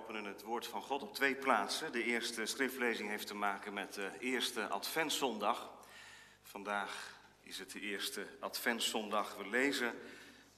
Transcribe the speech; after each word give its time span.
openen 0.00 0.24
het 0.24 0.42
woord 0.42 0.66
van 0.66 0.82
God 0.82 1.02
op 1.02 1.14
twee 1.14 1.34
plaatsen. 1.34 1.92
De 1.92 2.04
eerste 2.04 2.46
schriftlezing 2.46 3.08
heeft 3.08 3.26
te 3.26 3.34
maken 3.34 3.72
met 3.72 3.94
de 3.94 4.10
eerste 4.18 4.66
Adventszondag. 4.68 5.70
Vandaag 6.42 7.20
is 7.42 7.58
het 7.58 7.70
de 7.70 7.80
eerste 7.80 8.26
Adventszondag. 8.38 9.36
We 9.36 9.48
lezen 9.48 9.94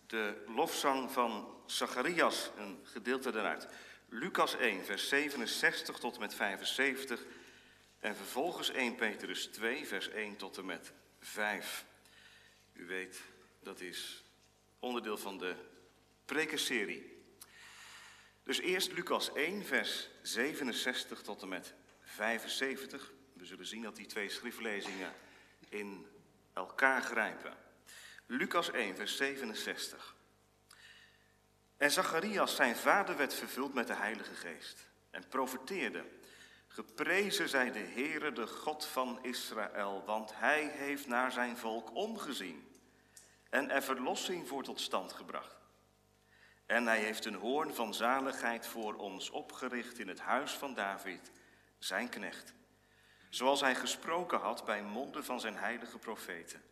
de 0.06 0.44
lofzang 0.46 1.10
van 1.10 1.54
Zacharias, 1.66 2.50
een 2.56 2.80
gedeelte 2.82 3.30
daaruit. 3.30 3.68
Lucas 4.08 4.56
1, 4.56 4.84
vers 4.84 5.08
67 5.08 5.98
tot 5.98 6.14
en 6.14 6.20
met 6.20 6.34
75. 6.34 7.24
En 8.00 8.16
vervolgens 8.16 8.70
1 8.70 8.94
Petrus 8.94 9.46
2, 9.46 9.86
vers 9.86 10.08
1 10.08 10.36
tot 10.36 10.58
en 10.58 10.64
met 10.64 10.92
5. 11.20 11.84
U 12.72 12.86
weet, 12.86 13.20
dat 13.62 13.80
is 13.80 14.24
onderdeel 14.78 15.18
van 15.18 15.38
de 15.38 15.54
prekenserie 16.24 17.21
dus 18.42 18.58
eerst 18.58 18.92
Lucas 18.92 19.32
1, 19.32 19.64
vers 19.64 20.08
67 20.22 21.22
tot 21.22 21.42
en 21.42 21.48
met 21.48 21.74
75. 22.00 23.12
We 23.32 23.44
zullen 23.44 23.66
zien 23.66 23.82
dat 23.82 23.96
die 23.96 24.06
twee 24.06 24.28
schriftlezingen 24.28 25.12
in 25.68 26.06
elkaar 26.52 27.02
grijpen. 27.02 27.56
Lucas 28.26 28.70
1, 28.70 28.96
vers 28.96 29.16
67. 29.16 30.14
En 31.76 31.90
Zacharias, 31.90 32.56
zijn 32.56 32.76
vader, 32.76 33.16
werd 33.16 33.34
vervuld 33.34 33.74
met 33.74 33.86
de 33.86 33.94
Heilige 33.94 34.34
Geest 34.34 34.88
en 35.10 35.28
profeteerde. 35.28 36.04
Geprezen 36.68 37.48
zij 37.48 37.72
de 37.72 37.78
Heere, 37.78 38.32
de 38.32 38.46
God 38.46 38.84
van 38.84 39.18
Israël, 39.22 40.02
want 40.06 40.30
hij 40.34 40.68
heeft 40.68 41.06
naar 41.06 41.32
zijn 41.32 41.56
volk 41.56 41.94
omgezien 41.94 42.72
en 43.50 43.70
er 43.70 43.82
verlossing 43.82 44.48
voor 44.48 44.62
tot 44.62 44.80
stand 44.80 45.12
gebracht. 45.12 45.61
En 46.72 46.86
hij 46.86 46.98
heeft 46.98 47.24
een 47.24 47.34
hoorn 47.34 47.74
van 47.74 47.94
zaligheid 47.94 48.66
voor 48.66 48.94
ons 48.94 49.30
opgericht 49.30 49.98
in 49.98 50.08
het 50.08 50.20
huis 50.20 50.52
van 50.52 50.74
David, 50.74 51.30
zijn 51.78 52.08
knecht. 52.08 52.54
Zoals 53.28 53.60
hij 53.60 53.74
gesproken 53.74 54.38
had 54.38 54.64
bij 54.64 54.82
monden 54.82 55.24
van 55.24 55.40
zijn 55.40 55.56
heilige 55.56 55.98
profeten, 55.98 56.62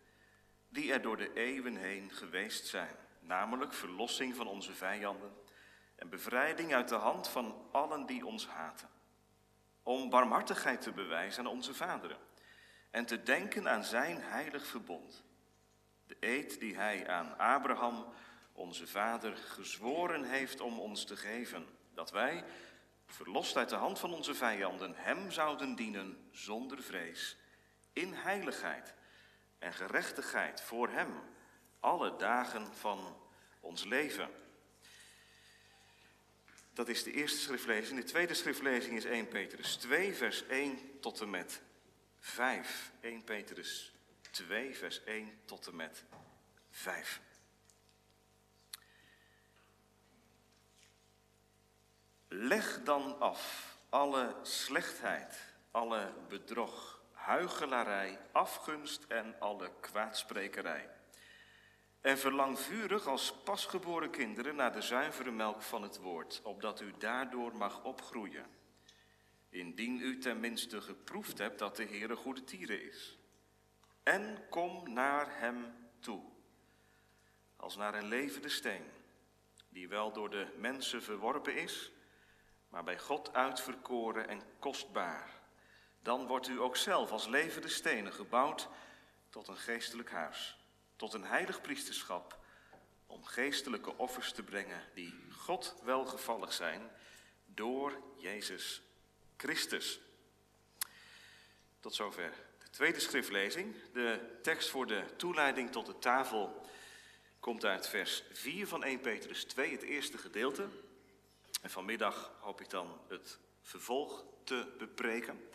die 0.69 0.93
er 0.93 1.03
door 1.03 1.17
de 1.17 1.33
eeuwen 1.33 1.77
heen 1.77 2.11
geweest 2.13 2.67
zijn, 2.67 2.97
namelijk 3.21 3.73
verlossing 3.73 4.37
van 4.37 4.47
onze 4.47 4.73
vijanden 4.73 5.33
en 5.95 6.09
bevrijding 6.09 6.75
uit 6.75 6.89
de 6.89 6.95
hand 6.95 7.29
van 7.29 7.69
allen 7.73 8.07
die 8.07 8.27
ons 8.27 8.47
haten. 8.47 8.89
Om 9.83 10.11
barmhartigheid 10.11 10.81
te 10.81 10.93
bewijzen 10.93 11.45
aan 11.45 11.51
onze 11.53 11.75
vaderen 11.75 12.19
en 12.91 13.07
te 13.07 13.23
denken 13.23 13.69
aan 13.69 13.85
zijn 13.85 14.21
heilig 14.21 14.67
verbond. 14.67 15.25
De 16.07 16.17
eed 16.21 16.61
die 16.61 16.77
hij 16.77 17.09
aan 17.09 17.39
Abraham 17.39 18.13
onze 18.61 18.87
Vader 18.87 19.37
gezworen 19.37 20.25
heeft 20.25 20.61
om 20.61 20.79
ons 20.79 21.05
te 21.05 21.17
geven, 21.17 21.67
dat 21.95 22.11
wij, 22.11 22.45
verlost 23.07 23.57
uit 23.57 23.69
de 23.69 23.77
hand 23.77 23.99
van 23.99 24.15
onze 24.15 24.35
vijanden, 24.35 24.95
Hem 24.97 25.31
zouden 25.31 25.75
dienen 25.75 26.29
zonder 26.33 26.83
vrees, 26.83 27.37
in 27.93 28.13
heiligheid 28.13 28.95
en 29.59 29.73
gerechtigheid 29.73 30.61
voor 30.61 30.89
Hem, 30.89 31.13
alle 31.81 32.17
dagen 32.17 32.75
van 32.75 33.17
ons 33.61 33.85
leven. 33.85 34.31
Dat 36.73 36.89
is 36.89 37.03
de 37.03 37.13
eerste 37.13 37.39
schriftlezing. 37.39 38.01
De 38.01 38.07
tweede 38.07 38.35
schriftlezing 38.35 38.97
is 38.97 39.05
1 39.05 39.29
Petrus 39.29 39.77
2, 39.77 40.15
vers 40.15 40.47
1 40.47 41.01
tot 41.01 41.21
en 41.21 41.31
met 41.31 41.63
5. 42.19 42.93
1 43.01 43.25
Petrus 43.25 43.95
2, 44.31 44.77
vers 44.77 45.05
1 45.05 45.41
tot 45.45 45.67
en 45.67 45.77
met 45.77 46.05
5. 46.71 47.21
Leg 52.33 52.83
dan 52.85 53.21
af 53.21 53.77
alle 53.89 54.35
slechtheid, 54.43 55.55
alle 55.71 56.13
bedrog, 56.29 57.03
huichelarij, 57.13 58.19
afgunst 58.33 59.05
en 59.09 59.41
alle 59.41 59.71
kwaadsprekerij. 59.81 60.89
En 62.01 62.19
verlang 62.19 62.59
vurig 62.59 63.07
als 63.07 63.35
pasgeboren 63.45 64.11
kinderen 64.11 64.57
naar 64.57 64.73
de 64.73 64.83
zuivere 64.83 65.31
melk 65.31 65.63
van 65.63 65.83
het 65.83 65.99
woord, 65.99 66.41
opdat 66.45 66.81
u 66.81 66.93
daardoor 66.99 67.57
mag 67.57 67.85
opgroeien. 67.85 68.47
Indien 69.49 70.01
u 70.01 70.19
tenminste 70.19 70.81
geproefd 70.81 71.39
hebt 71.39 71.59
dat 71.59 71.77
de 71.77 71.85
Heer 71.85 72.11
een 72.11 72.17
goede 72.17 72.45
tieren 72.45 72.83
is. 72.83 73.19
En 74.03 74.47
kom 74.51 74.93
naar 74.93 75.39
Hem 75.39 75.75
toe, 76.01 76.23
als 77.57 77.77
naar 77.77 77.95
een 77.95 78.09
levende 78.09 78.49
steen, 78.49 78.85
die 79.69 79.89
wel 79.89 80.13
door 80.13 80.31
de 80.31 80.47
mensen 80.57 81.03
verworpen 81.03 81.57
is, 81.57 81.93
maar 82.71 82.85
bij 82.85 82.99
God 82.99 83.35
uitverkoren 83.35 84.29
en 84.29 84.43
kostbaar. 84.59 85.31
Dan 86.03 86.27
wordt 86.27 86.49
u 86.49 86.61
ook 86.61 86.77
zelf 86.77 87.11
als 87.11 87.27
levende 87.27 87.69
stenen 87.69 88.13
gebouwd 88.13 88.69
tot 89.31 89.49
een 89.49 89.57
geestelijk 89.57 90.11
huis, 90.11 90.59
tot 90.97 91.13
een 91.13 91.25
heilig 91.25 91.61
priesterschap, 91.61 92.39
om 93.07 93.25
geestelijke 93.25 93.97
offers 93.97 94.33
te 94.33 94.43
brengen 94.43 94.85
die 94.95 95.15
God 95.31 95.75
welgevallig 95.83 96.53
zijn 96.53 96.91
door 97.47 98.03
Jezus 98.19 98.83
Christus. 99.37 100.01
Tot 101.81 101.95
zover 101.95 102.33
de 102.59 102.71
tweede 102.71 103.01
schriftlezing. 103.01 103.75
De 103.93 104.39
tekst 104.43 104.69
voor 104.69 104.87
de 104.87 105.05
toeleiding 105.17 105.73
tot 105.73 105.87
de 105.87 105.99
tafel 105.99 106.67
komt 107.41 107.65
uit 107.65 107.89
vers 107.89 108.23
4 108.33 108.67
van 108.67 108.85
1 108.85 109.01
Petrus 109.01 109.45
2, 109.45 109.73
het 109.73 109.83
eerste 109.83 110.19
gedeelte. 110.19 110.69
En 111.61 111.71
vanmiddag 111.71 112.33
hoop 112.41 112.61
ik 112.61 112.71
dan 112.71 113.01
het 113.09 113.39
vervolg 113.63 114.25
te 114.45 114.75
bepreken. 114.79 115.49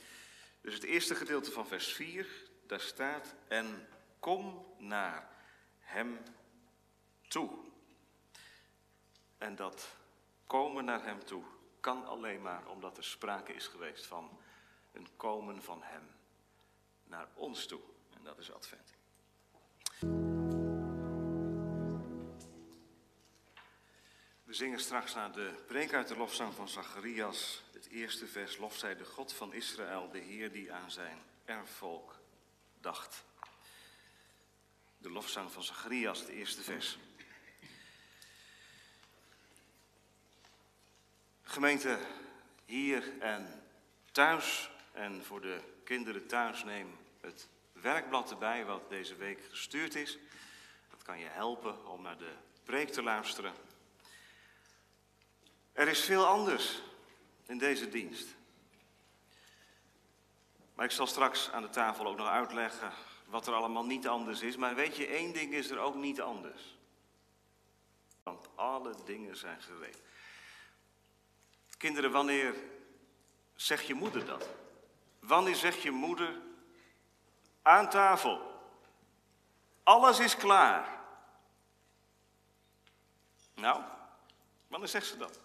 Dus 0.61 0.73
het 0.73 0.83
eerste 0.83 1.15
gedeelte 1.15 1.51
van 1.51 1.67
vers 1.67 1.93
4, 1.93 2.27
daar 2.67 2.79
staat: 2.79 3.35
En 3.47 3.87
kom 4.19 4.65
naar 4.77 5.29
Hem 5.79 6.17
toe. 7.27 7.51
En 9.37 9.55
dat 9.55 9.95
komen 10.47 10.85
naar 10.85 11.03
Hem 11.03 11.25
toe 11.25 11.43
kan 11.85 12.05
alleen 12.05 12.41
maar 12.41 12.67
omdat 12.67 12.97
er 12.97 13.03
sprake 13.03 13.53
is 13.53 13.67
geweest 13.67 14.05
van 14.05 14.39
een 14.91 15.07
komen 15.17 15.63
van 15.63 15.83
Hem 15.83 16.09
naar 17.03 17.27
ons 17.33 17.65
toe. 17.65 17.81
En 18.13 18.23
dat 18.23 18.37
is 18.37 18.51
Advent. 18.51 18.93
We 24.55 24.61
zingen 24.61 24.79
straks 24.79 25.13
naar 25.13 25.31
de 25.31 25.53
preek 25.67 25.93
uit 25.93 26.07
de 26.07 26.15
lofzang 26.15 26.53
van 26.53 26.69
Zacharias. 26.69 27.63
Het 27.73 27.87
eerste 27.87 28.27
vers, 28.27 28.57
lof 28.57 28.77
zij 28.77 28.95
de 28.95 29.05
God 29.05 29.33
van 29.33 29.53
Israël, 29.53 30.09
de 30.09 30.19
Heer 30.19 30.51
die 30.51 30.73
aan 30.73 30.91
zijn 30.91 31.17
erfvolk 31.45 32.19
dacht. 32.81 33.23
De 34.97 35.09
lofzang 35.09 35.51
van 35.51 35.63
Zacharias, 35.63 36.19
het 36.19 36.27
eerste 36.27 36.61
vers. 36.61 36.97
Gemeente 41.43 41.99
hier 42.65 43.19
en 43.19 43.63
thuis 44.11 44.69
en 44.91 45.23
voor 45.25 45.41
de 45.41 45.59
kinderen 45.83 46.27
thuis 46.27 46.63
neem 46.63 46.97
het 47.21 47.47
werkblad 47.71 48.31
erbij 48.31 48.65
wat 48.65 48.89
deze 48.89 49.15
week 49.15 49.39
gestuurd 49.49 49.95
is. 49.95 50.17
Dat 50.89 51.03
kan 51.03 51.19
je 51.19 51.27
helpen 51.27 51.87
om 51.87 52.01
naar 52.01 52.17
de 52.17 52.33
preek 52.63 52.89
te 52.89 53.03
luisteren. 53.03 53.53
Er 55.75 55.87
is 55.87 55.99
veel 55.99 56.25
anders 56.25 56.81
in 57.45 57.57
deze 57.57 57.89
dienst. 57.89 58.27
Maar 60.75 60.85
ik 60.85 60.91
zal 60.91 61.07
straks 61.07 61.51
aan 61.51 61.61
de 61.61 61.69
tafel 61.69 62.07
ook 62.07 62.17
nog 62.17 62.27
uitleggen 62.27 62.91
wat 63.25 63.47
er 63.47 63.53
allemaal 63.53 63.85
niet 63.85 64.07
anders 64.07 64.41
is. 64.41 64.55
Maar 64.55 64.75
weet 64.75 64.95
je, 64.95 65.07
één 65.07 65.33
ding 65.33 65.53
is 65.53 65.69
er 65.69 65.77
ook 65.79 65.95
niet 65.95 66.21
anders. 66.21 66.77
Want 68.23 68.47
alle 68.55 68.95
dingen 69.05 69.37
zijn 69.37 69.61
gereed. 69.61 70.01
Kinderen, 71.77 72.11
wanneer 72.11 72.55
zegt 73.55 73.87
je 73.87 73.93
moeder 73.93 74.25
dat? 74.25 74.49
Wanneer 75.19 75.55
zegt 75.55 75.81
je 75.81 75.91
moeder 75.91 76.41
aan 77.61 77.89
tafel? 77.89 78.41
Alles 79.83 80.19
is 80.19 80.35
klaar. 80.35 80.99
Nou, 83.53 83.83
wanneer 84.67 84.89
zegt 84.89 85.07
ze 85.07 85.17
dat? 85.17 85.39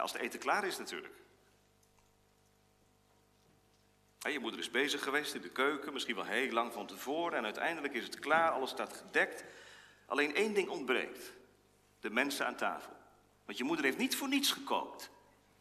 Als 0.00 0.12
het 0.12 0.20
eten 0.22 0.38
klaar 0.38 0.64
is 0.64 0.78
natuurlijk. 0.78 1.14
je 4.18 4.38
moeder 4.38 4.60
is 4.60 4.70
bezig 4.70 5.02
geweest 5.02 5.34
in 5.34 5.40
de 5.40 5.50
keuken, 5.50 5.92
misschien 5.92 6.14
wel 6.14 6.24
heel 6.24 6.52
lang 6.52 6.72
van 6.72 6.86
tevoren. 6.86 7.38
En 7.38 7.44
uiteindelijk 7.44 7.94
is 7.94 8.04
het 8.04 8.18
klaar, 8.18 8.50
alles 8.50 8.70
staat 8.70 8.96
gedekt. 8.96 9.44
Alleen 10.06 10.34
één 10.34 10.54
ding 10.54 10.68
ontbreekt. 10.68 11.32
De 12.00 12.10
mensen 12.10 12.46
aan 12.46 12.56
tafel. 12.56 12.92
Want 13.44 13.58
je 13.58 13.64
moeder 13.64 13.84
heeft 13.84 13.98
niet 13.98 14.16
voor 14.16 14.28
niets 14.28 14.52
gekookt. 14.52 15.10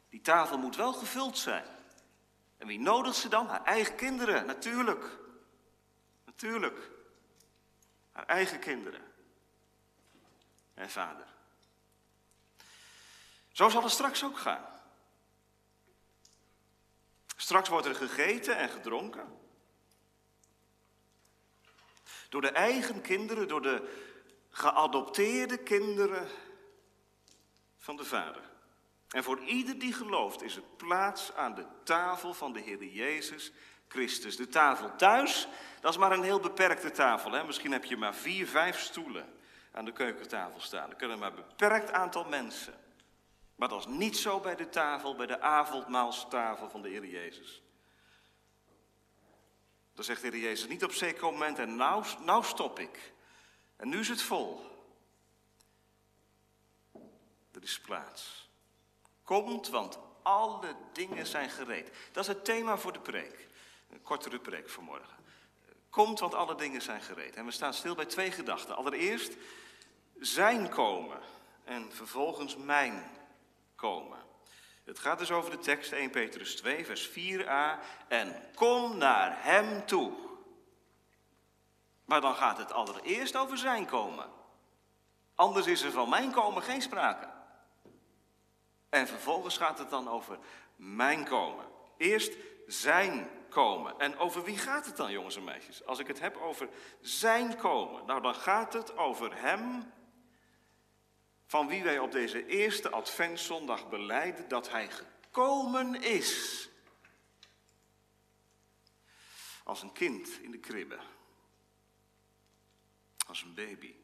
Die 0.09 0.21
tafel 0.21 0.57
moet 0.57 0.75
wel 0.75 0.93
gevuld 0.93 1.37
zijn. 1.37 1.65
En 2.57 2.67
wie 2.67 2.79
nodigt 2.79 3.15
ze 3.15 3.29
dan? 3.29 3.47
Haar 3.47 3.63
eigen 3.63 3.95
kinderen, 3.95 4.45
natuurlijk. 4.45 5.05
Natuurlijk. 6.25 6.91
Haar 8.11 8.25
eigen 8.25 8.59
kinderen. 8.59 9.01
En 10.73 10.89
vader. 10.89 11.36
Zo 13.57 13.69
zal 13.69 13.83
het 13.83 13.91
straks 13.91 14.23
ook 14.23 14.37
gaan. 14.37 14.65
Straks 17.35 17.69
wordt 17.69 17.85
er 17.85 17.95
gegeten 17.95 18.57
en 18.57 18.69
gedronken. 18.69 19.37
Door 22.29 22.41
de 22.41 22.51
eigen 22.51 23.01
kinderen, 23.01 23.47
door 23.47 23.61
de 23.61 24.05
geadopteerde 24.49 25.57
kinderen 25.57 26.27
van 27.77 27.95
de 27.95 28.05
Vader. 28.05 28.41
En 29.09 29.23
voor 29.23 29.39
ieder 29.39 29.79
die 29.79 29.93
gelooft 29.93 30.41
is 30.41 30.55
er 30.55 30.63
plaats 30.77 31.33
aan 31.33 31.55
de 31.55 31.65
tafel 31.83 32.33
van 32.33 32.53
de 32.53 32.59
Heer 32.59 32.83
Jezus 32.83 33.51
Christus. 33.87 34.35
De 34.35 34.47
tafel 34.47 34.95
thuis, 34.95 35.47
dat 35.81 35.91
is 35.91 35.99
maar 35.99 36.11
een 36.11 36.23
heel 36.23 36.39
beperkte 36.39 36.91
tafel. 36.91 37.31
Hè? 37.31 37.43
Misschien 37.43 37.71
heb 37.71 37.83
je 37.83 37.97
maar 37.97 38.15
vier, 38.15 38.47
vijf 38.47 38.79
stoelen 38.79 39.33
aan 39.71 39.85
de 39.85 39.93
keukentafel 39.93 40.59
staan. 40.59 40.89
Er 40.89 40.95
kunnen 40.95 41.19
maar 41.19 41.29
een 41.29 41.43
beperkt 41.47 41.91
aantal 41.91 42.25
mensen. 42.25 42.85
Maar 43.57 43.69
dat 43.69 43.79
is 43.79 43.85
niet 43.85 44.17
zo 44.17 44.39
bij 44.39 44.55
de 44.55 44.69
tafel, 44.69 45.15
bij 45.15 45.25
de 45.25 45.41
avondmaalstafel 45.41 46.69
van 46.69 46.81
de 46.81 46.89
Heer 46.89 47.05
Jezus. 47.05 47.61
Dan 49.93 50.03
zegt 50.03 50.21
de 50.21 50.27
Heer 50.27 50.39
Jezus 50.39 50.67
niet 50.67 50.83
op 50.83 50.91
zeker 50.91 51.23
moment 51.23 51.59
en 51.59 51.75
nou, 51.75 52.05
nou 52.19 52.43
stop 52.43 52.79
ik. 52.79 53.13
En 53.75 53.89
nu 53.89 53.99
is 53.99 54.09
het 54.09 54.21
vol. 54.21 54.65
Er 57.51 57.63
is 57.63 57.79
plaats. 57.79 58.49
Komt, 59.23 59.69
want 59.69 59.99
alle 60.21 60.75
dingen 60.93 61.25
zijn 61.25 61.49
gereed. 61.49 61.91
Dat 62.11 62.23
is 62.23 62.33
het 62.33 62.45
thema 62.45 62.77
voor 62.77 62.93
de 62.93 62.99
preek. 62.99 63.47
Een 63.89 64.01
kortere 64.01 64.39
preek 64.39 64.69
vanmorgen. 64.69 65.17
Komt, 65.89 66.19
want 66.19 66.33
alle 66.33 66.55
dingen 66.55 66.81
zijn 66.81 67.01
gereed. 67.01 67.35
En 67.35 67.45
we 67.45 67.51
staan 67.51 67.73
stil 67.73 67.95
bij 67.95 68.05
twee 68.05 68.31
gedachten. 68.31 68.75
Allereerst 68.75 69.33
zijn 70.19 70.69
komen 70.69 71.19
en 71.63 71.91
vervolgens 71.91 72.55
mijn 72.57 73.11
komen. 73.77 74.17
Het 74.83 74.99
gaat 74.99 75.19
dus 75.19 75.31
over 75.31 75.51
de 75.51 75.57
tekst 75.57 75.91
1 75.91 76.09
Petrus 76.09 76.55
2, 76.55 76.85
vers 76.85 77.09
4a. 77.09 77.79
En 78.07 78.43
kom 78.55 78.97
naar 78.97 79.43
hem 79.43 79.85
toe. 79.85 80.13
Maar 82.05 82.21
dan 82.21 82.35
gaat 82.35 82.57
het 82.57 82.71
allereerst 82.71 83.35
over 83.35 83.57
zijn 83.57 83.85
komen. 83.85 84.29
Anders 85.35 85.67
is 85.67 85.81
er 85.81 85.91
van 85.91 86.09
mijn 86.09 86.31
komen 86.31 86.63
geen 86.63 86.81
sprake. 86.81 87.29
En 88.89 89.07
vervolgens 89.07 89.57
gaat 89.57 89.77
het 89.77 89.89
dan 89.89 90.09
over 90.09 90.39
mijn 90.75 91.23
komen. 91.23 91.65
Eerst 91.97 92.33
zijn 92.67 93.29
komen. 93.49 93.99
En 93.99 94.17
over 94.17 94.43
wie 94.43 94.57
gaat 94.57 94.85
het 94.85 94.97
dan, 94.97 95.11
jongens 95.11 95.35
en 95.35 95.43
meisjes? 95.43 95.85
Als 95.85 95.99
ik 95.99 96.07
het 96.07 96.19
heb 96.19 96.37
over 96.37 96.69
zijn 97.01 97.57
komen, 97.57 98.05
nou 98.05 98.21
dan 98.21 98.35
gaat 98.35 98.73
het 98.73 98.97
over 98.97 99.41
hem 99.41 99.91
van 101.47 101.67
wie 101.67 101.83
wij 101.83 101.99
op 101.99 102.11
deze 102.11 102.45
eerste 102.45 102.89
Adventszondag 102.89 103.89
beleiden 103.89 104.47
dat 104.47 104.69
hij 104.69 104.89
gekomen 104.89 106.01
is. 106.01 106.69
Als 109.63 109.81
een 109.81 109.91
kind 109.91 110.41
in 110.41 110.51
de 110.51 110.59
kribbe. 110.59 110.99
Als 113.27 113.41
een 113.41 113.53
baby. 113.53 113.95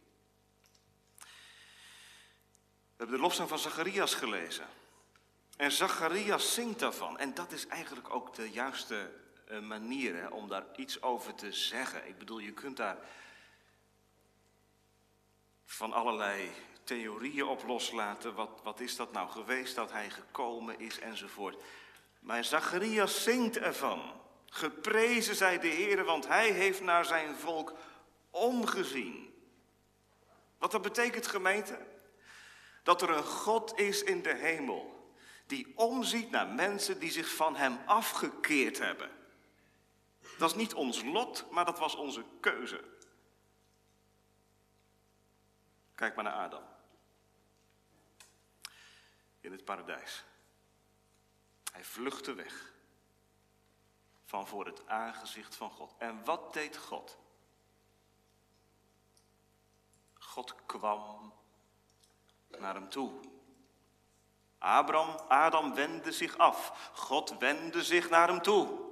We 2.95 2.99
hebben 2.99 3.15
de 3.15 3.21
lofzang 3.21 3.49
van 3.49 3.59
Zacharias 3.59 4.13
gelezen. 4.13 4.67
En 5.57 5.71
Zacharias 5.71 6.53
zingt 6.53 6.79
daarvan. 6.79 7.17
En 7.19 7.33
dat 7.33 7.51
is 7.51 7.67
eigenlijk 7.67 8.13
ook 8.13 8.35
de 8.35 8.51
juiste 8.51 9.11
eh, 9.47 9.59
manier 9.59 10.15
hè, 10.15 10.27
om 10.27 10.47
daar 10.47 10.65
iets 10.75 11.01
over 11.01 11.35
te 11.35 11.51
zeggen. 11.51 12.07
Ik 12.07 12.17
bedoel, 12.17 12.39
je 12.39 12.53
kunt 12.53 12.77
daar 12.77 12.97
van 15.65 15.93
allerlei 15.93 16.51
theorieën 16.83 17.45
op 17.45 17.63
loslaten. 17.63 18.33
Wat, 18.33 18.59
wat 18.63 18.79
is 18.79 18.95
dat 18.95 19.11
nou 19.11 19.29
geweest 19.29 19.75
dat 19.75 19.91
hij 19.91 20.09
gekomen 20.09 20.79
is 20.79 20.99
enzovoort. 20.99 21.63
Maar 22.19 22.43
Zacharias 22.43 23.23
zingt 23.23 23.57
ervan. 23.57 24.21
Geprezen 24.45 25.35
zij 25.35 25.59
de 25.59 25.67
Heer, 25.67 26.03
want 26.03 26.27
hij 26.27 26.51
heeft 26.51 26.81
naar 26.81 27.05
zijn 27.05 27.35
volk 27.35 27.73
omgezien. 28.29 29.33
Wat 30.57 30.71
dat 30.71 30.81
betekent, 30.81 31.27
gemeente? 31.27 31.77
Dat 32.83 33.01
er 33.01 33.09
een 33.09 33.23
God 33.23 33.79
is 33.79 34.03
in 34.03 34.21
de 34.21 34.35
hemel 34.35 35.11
die 35.47 35.73
omziet 35.75 36.31
naar 36.31 36.47
mensen 36.47 36.99
die 36.99 37.11
zich 37.11 37.35
van 37.35 37.55
hem 37.55 37.79
afgekeerd 37.85 38.79
hebben. 38.79 39.09
Dat 40.37 40.49
is 40.49 40.55
niet 40.55 40.73
ons 40.73 41.03
lot, 41.03 41.45
maar 41.51 41.65
dat 41.65 41.79
was 41.79 41.95
onze 41.95 42.23
keuze. 42.39 42.83
Kijk 45.95 46.15
maar 46.15 46.23
naar 46.23 46.33
Adam 46.33 46.72
in 49.43 49.51
het 49.51 49.65
paradijs. 49.65 50.23
Hij 51.71 51.83
vluchtte 51.83 52.33
weg 52.33 52.73
van 54.25 54.47
voor 54.47 54.65
het 54.65 54.87
aangezicht 54.87 55.55
van 55.55 55.71
God. 55.71 55.93
En 55.97 56.23
wat 56.23 56.53
deed 56.53 56.77
God? 56.77 57.17
God 60.13 60.55
kwam 60.65 61.33
naar 62.47 62.73
hem 62.73 62.89
toe. 62.89 63.11
Abraham, 64.57 65.15
Adam 65.27 65.73
wendde 65.73 66.11
zich 66.11 66.37
af. 66.37 66.89
God 66.93 67.37
wendde 67.37 67.83
zich 67.83 68.09
naar 68.09 68.27
hem 68.27 68.41
toe. 68.41 68.91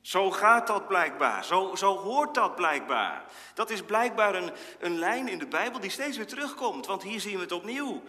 Zo 0.00 0.30
gaat 0.30 0.66
dat 0.66 0.86
blijkbaar. 0.86 1.44
Zo, 1.44 1.74
zo 1.74 1.96
hoort 1.96 2.34
dat 2.34 2.54
blijkbaar. 2.54 3.24
Dat 3.54 3.70
is 3.70 3.82
blijkbaar 3.82 4.34
een, 4.34 4.52
een 4.78 4.98
lijn 4.98 5.28
in 5.28 5.38
de 5.38 5.46
Bijbel 5.46 5.80
die 5.80 5.90
steeds 5.90 6.16
weer 6.16 6.26
terugkomt. 6.26 6.86
Want 6.86 7.02
hier 7.02 7.20
zien 7.20 7.34
we 7.34 7.40
het 7.40 7.52
opnieuw. 7.52 8.02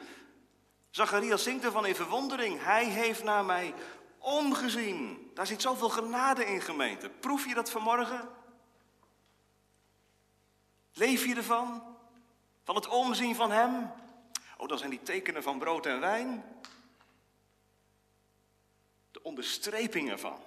Zacharias 0.98 1.44
zingt 1.44 1.64
ervan 1.64 1.86
in 1.86 1.96
verwondering. 1.96 2.64
Hij 2.64 2.86
heeft 2.86 3.24
naar 3.24 3.46
mij 3.46 3.74
omgezien. 4.18 5.32
Daar 5.34 5.48
zit 5.48 5.62
zoveel 5.62 5.90
genade 5.90 6.46
in, 6.46 6.62
gemeente. 6.62 7.10
Proef 7.10 7.46
je 7.46 7.54
dat 7.54 7.72
vanmorgen? 7.72 8.30
Leef 10.94 11.26
je 11.26 11.36
ervan? 11.36 11.84
Van 12.64 12.76
het 12.76 12.88
omzien 12.88 13.36
van 13.36 13.52
Hem? 13.52 13.92
Oh, 14.58 14.68
dat 14.68 14.80
zijn 14.80 14.90
die 14.90 15.04
tekenen 15.04 15.44
van 15.44 15.60
brood 15.60 15.86
en 15.86 16.00
wijn. 16.00 16.44
De 19.12 19.24
onderstreping 19.24 20.10
ervan. 20.10 20.40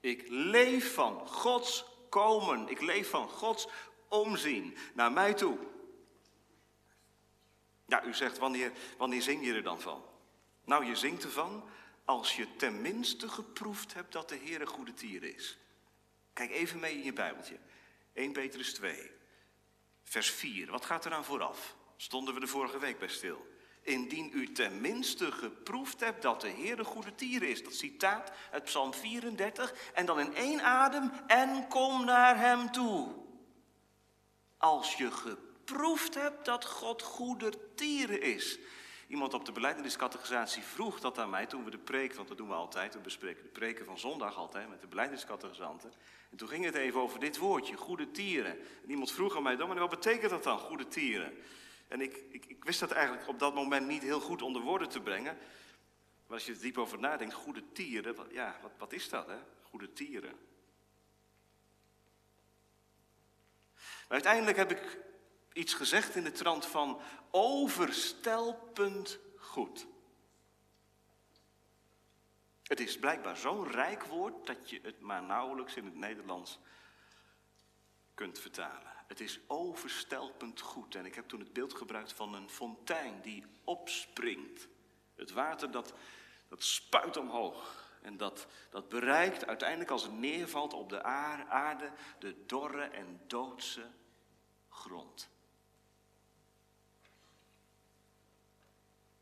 Ik 0.00 0.24
leef 0.28 0.94
van 0.94 1.28
Gods 1.28 1.84
komen. 2.08 2.68
Ik 2.68 2.80
leef 2.80 3.10
van 3.10 3.28
Gods 3.28 3.68
omzien 4.08 4.76
naar 4.94 5.12
mij 5.12 5.34
toe. 5.34 5.58
Ja, 7.88 8.04
u 8.04 8.14
zegt, 8.14 8.38
wanneer, 8.38 8.72
wanneer 8.96 9.22
zing 9.22 9.44
je 9.44 9.54
er 9.54 9.62
dan 9.62 9.80
van? 9.80 10.04
Nou, 10.64 10.84
je 10.84 10.96
zingt 10.96 11.24
ervan 11.24 11.68
als 12.04 12.36
je 12.36 12.56
tenminste 12.56 13.28
geproefd 13.28 13.94
hebt 13.94 14.12
dat 14.12 14.28
de 14.28 14.34
Heer 14.34 14.60
een 14.60 14.66
goede 14.66 14.94
tier 14.94 15.22
is. 15.22 15.58
Kijk 16.32 16.50
even 16.50 16.80
mee 16.80 16.94
in 16.94 17.04
je 17.04 17.12
Bijbeltje. 17.12 17.58
1 18.12 18.32
Petrus 18.32 18.74
2, 18.74 19.10
vers 20.02 20.30
4. 20.30 20.70
Wat 20.70 20.84
gaat 20.84 21.04
er 21.04 21.12
aan 21.12 21.24
vooraf? 21.24 21.76
Stonden 21.96 22.34
we 22.34 22.40
de 22.40 22.46
vorige 22.46 22.78
week 22.78 22.98
bij 22.98 23.08
stil. 23.08 23.46
Indien 23.82 24.30
u 24.34 24.52
tenminste 24.52 25.32
geproefd 25.32 26.00
hebt 26.00 26.22
dat 26.22 26.40
de 26.40 26.48
Heer 26.48 26.78
een 26.78 26.84
goede 26.84 27.14
tier 27.14 27.42
is. 27.42 27.64
Dat 27.64 27.74
citaat 27.74 28.32
uit 28.50 28.64
Psalm 28.64 28.94
34. 28.94 29.74
En 29.94 30.06
dan 30.06 30.20
in 30.20 30.34
één 30.34 30.62
adem. 30.62 31.10
En 31.26 31.68
kom 31.68 32.04
naar 32.04 32.38
hem 32.38 32.72
toe. 32.72 33.14
Als 34.56 34.94
je 34.94 35.10
geproefd 35.10 35.47
geproefd 35.68 36.14
hebt 36.14 36.44
dat 36.44 36.64
God 36.64 37.02
goede 37.02 37.52
tieren 37.74 38.22
is. 38.22 38.58
Iemand 39.06 39.34
op 39.34 39.44
de 39.44 39.52
beleidingscategorisatie 39.52 40.62
vroeg 40.62 41.00
dat 41.00 41.18
aan 41.18 41.30
mij 41.30 41.46
toen 41.46 41.64
we 41.64 41.70
de 41.70 41.78
preek, 41.78 42.14
want 42.14 42.28
dat 42.28 42.36
doen 42.36 42.48
we 42.48 42.54
altijd, 42.54 42.94
we 42.94 43.00
bespreken 43.00 43.42
de 43.42 43.48
preken 43.48 43.84
van 43.84 43.98
zondag 43.98 44.36
altijd 44.36 44.68
met 44.68 44.80
de 44.80 44.86
beleidingscategorisanten. 44.86 45.92
En 46.30 46.36
toen 46.36 46.48
ging 46.48 46.64
het 46.64 46.74
even 46.74 47.00
over 47.00 47.20
dit 47.20 47.36
woordje, 47.36 47.76
goede 47.76 48.10
tieren. 48.10 48.58
En 48.82 48.90
iemand 48.90 49.12
vroeg 49.12 49.36
aan 49.36 49.42
mij, 49.42 49.56
dan, 49.56 49.78
wat 49.78 49.90
betekent 49.90 50.30
dat 50.30 50.42
dan, 50.42 50.58
goede 50.58 50.88
tieren? 50.88 51.32
En 51.88 52.00
ik, 52.00 52.22
ik, 52.30 52.44
ik, 52.46 52.64
wist 52.64 52.80
dat 52.80 52.90
eigenlijk 52.90 53.28
op 53.28 53.38
dat 53.38 53.54
moment 53.54 53.86
niet 53.86 54.02
heel 54.02 54.20
goed 54.20 54.42
onder 54.42 54.62
woorden 54.62 54.88
te 54.88 55.00
brengen. 55.00 55.38
Maar 56.26 56.36
als 56.36 56.46
je 56.46 56.52
er 56.52 56.60
diep 56.60 56.78
over 56.78 56.98
nadenkt, 56.98 57.34
goede 57.34 57.62
tieren, 57.72 58.14
wat, 58.14 58.26
ja, 58.30 58.58
wat, 58.62 58.72
wat 58.78 58.92
is 58.92 59.08
dat 59.08 59.26
hè? 59.26 59.38
Goede 59.62 59.92
tieren. 59.92 60.32
Maar 63.74 64.22
uiteindelijk 64.22 64.56
heb 64.56 64.70
ik 64.70 65.07
iets 65.58 65.74
gezegd 65.74 66.14
in 66.14 66.24
de 66.24 66.32
trant 66.32 66.66
van 66.66 67.00
overstelpend 67.30 69.18
goed. 69.36 69.86
Het 72.62 72.80
is 72.80 72.98
blijkbaar 72.98 73.36
zo'n 73.36 73.70
rijk 73.70 74.04
woord 74.04 74.46
dat 74.46 74.70
je 74.70 74.80
het 74.82 75.00
maar 75.00 75.22
nauwelijks 75.22 75.74
in 75.74 75.84
het 75.84 75.94
Nederlands 75.94 76.58
kunt 78.14 78.38
vertalen. 78.38 78.92
Het 79.06 79.20
is 79.20 79.40
overstelpend 79.46 80.60
goed. 80.60 80.94
En 80.94 81.06
ik 81.06 81.14
heb 81.14 81.28
toen 81.28 81.40
het 81.40 81.52
beeld 81.52 81.74
gebruikt 81.74 82.12
van 82.12 82.34
een 82.34 82.50
fontein 82.50 83.20
die 83.20 83.44
opspringt. 83.64 84.68
Het 85.14 85.30
water 85.30 85.70
dat, 85.70 85.92
dat 86.48 86.62
spuit 86.62 87.16
omhoog. 87.16 87.86
En 88.02 88.16
dat, 88.16 88.46
dat 88.70 88.88
bereikt 88.88 89.46
uiteindelijk 89.46 89.90
als 89.90 90.02
het 90.02 90.12
neervalt 90.12 90.72
op 90.72 90.88
de 90.88 91.02
aarde 91.02 91.92
de 92.18 92.44
dorre 92.46 92.84
en 92.84 93.20
doodse 93.26 93.90
grond. 94.68 95.36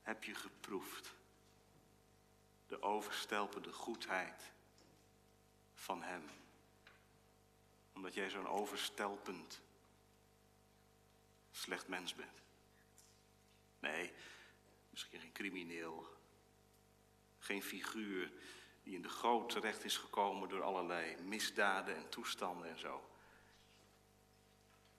Heb 0.07 0.25
je 0.25 0.35
geproefd. 0.35 1.15
De 2.67 2.83
overstelpende 2.83 3.73
goedheid 3.73 4.53
van 5.75 6.03
Hem. 6.03 6.23
Omdat 7.95 8.15
jij 8.15 8.31
zo'n 8.31 8.49
overstelpend 8.49 9.61
slecht 11.51 11.89
mens 11.89 12.15
bent. 12.15 12.43
Nee, 13.79 14.13
misschien 14.91 15.21
geen 15.21 15.33
crimineel. 15.33 16.17
Geen 17.39 17.63
figuur 17.63 18.33
die 18.83 18.95
in 18.95 19.03
de 19.03 19.09
goot 19.09 19.51
terecht 19.51 19.85
is 19.85 19.97
gekomen 19.97 20.49
door 20.49 20.63
allerlei 20.63 21.23
misdaden 21.23 21.97
en 21.97 22.09
toestanden 22.09 22.69
en 22.69 22.79
zo. 22.79 23.11